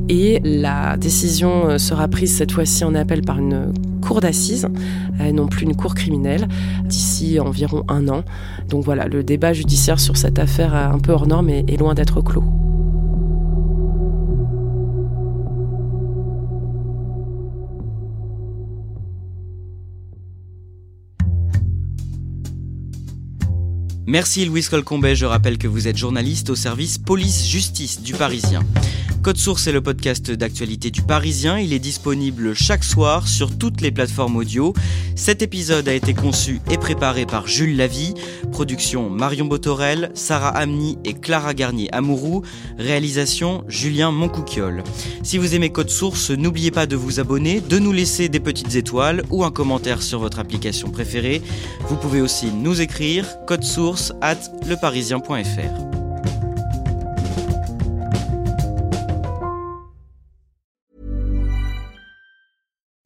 Et 0.09 0.41
la 0.43 0.97
décision 0.97 1.79
sera 1.79 2.09
prise 2.09 2.35
cette 2.35 2.51
fois-ci 2.51 2.83
en 2.83 2.95
appel 2.95 3.21
par 3.21 3.39
une 3.39 3.71
cour 4.01 4.19
d'assises, 4.19 4.67
euh, 5.21 5.31
non 5.31 5.47
plus 5.47 5.63
une 5.63 5.77
cour 5.77 5.95
criminelle, 5.95 6.45
d'ici 6.83 7.39
environ 7.39 7.85
un 7.87 8.09
an. 8.09 8.25
Donc 8.67 8.83
voilà, 8.83 9.07
le 9.07 9.23
débat 9.23 9.53
judiciaire 9.53 10.01
sur 10.01 10.17
cette 10.17 10.39
affaire 10.39 10.75
un 10.75 10.99
peu 10.99 11.13
hors 11.13 11.25
norme 11.25 11.47
est 11.47 11.79
loin 11.79 11.93
d'être 11.93 12.19
clos. 12.21 12.43
Merci 24.09 24.43
Louis 24.43 24.63
Colcombet, 24.63 25.15
je 25.15 25.27
rappelle 25.27 25.59
que 25.59 25.67
vous 25.67 25.87
êtes 25.87 25.95
journaliste 25.95 26.49
au 26.49 26.55
service 26.55 26.97
police-justice 26.97 28.01
du 28.01 28.13
Parisien. 28.13 28.61
Code 29.21 29.37
Source 29.37 29.67
est 29.67 29.73
le 29.73 29.81
podcast 29.81 30.31
d'actualité 30.31 30.91
du 30.91 31.01
Parisien. 31.01 31.59
Il 31.59 31.73
est 31.73 31.79
disponible 31.79 32.53
chaque 32.55 32.85
soir 32.85 33.27
sur 33.27 33.55
toutes 33.55 33.81
les 33.81 33.91
plateformes 33.91 34.37
audio. 34.37 34.73
Cet 35.15 35.41
épisode 35.41 35.89
a 35.89 35.93
été 35.93 36.13
conçu 36.13 36.61
et 36.71 36.77
préparé 36.77 37.25
par 37.25 37.45
Jules 37.45 37.75
Lavie. 37.75 38.13
Production 38.53 39.09
Marion 39.09 39.45
Botorel, 39.45 40.09
Sarah 40.13 40.57
Amni 40.57 40.97
et 41.03 41.13
Clara 41.13 41.53
Garnier 41.53 41.93
Amourou. 41.93 42.43
Réalisation 42.77 43.65
Julien 43.67 44.11
Moncouquiole. 44.11 44.83
Si 45.21 45.37
vous 45.37 45.53
aimez 45.53 45.69
Code 45.69 45.89
Source, 45.89 46.31
n'oubliez 46.31 46.71
pas 46.71 46.85
de 46.85 46.95
vous 46.95 47.19
abonner, 47.19 47.59
de 47.59 47.77
nous 47.77 47.91
laisser 47.91 48.29
des 48.29 48.39
petites 48.39 48.75
étoiles 48.75 49.23
ou 49.29 49.43
un 49.43 49.51
commentaire 49.51 50.01
sur 50.01 50.19
votre 50.19 50.39
application 50.39 50.91
préférée. 50.91 51.41
Vous 51.89 51.97
pouvez 51.97 52.21
aussi 52.21 52.51
nous 52.51 52.79
écrire 52.79 53.25
code 53.45 53.63
source 53.63 53.98
at 54.21 54.39
leparisien.fr. 54.65 55.98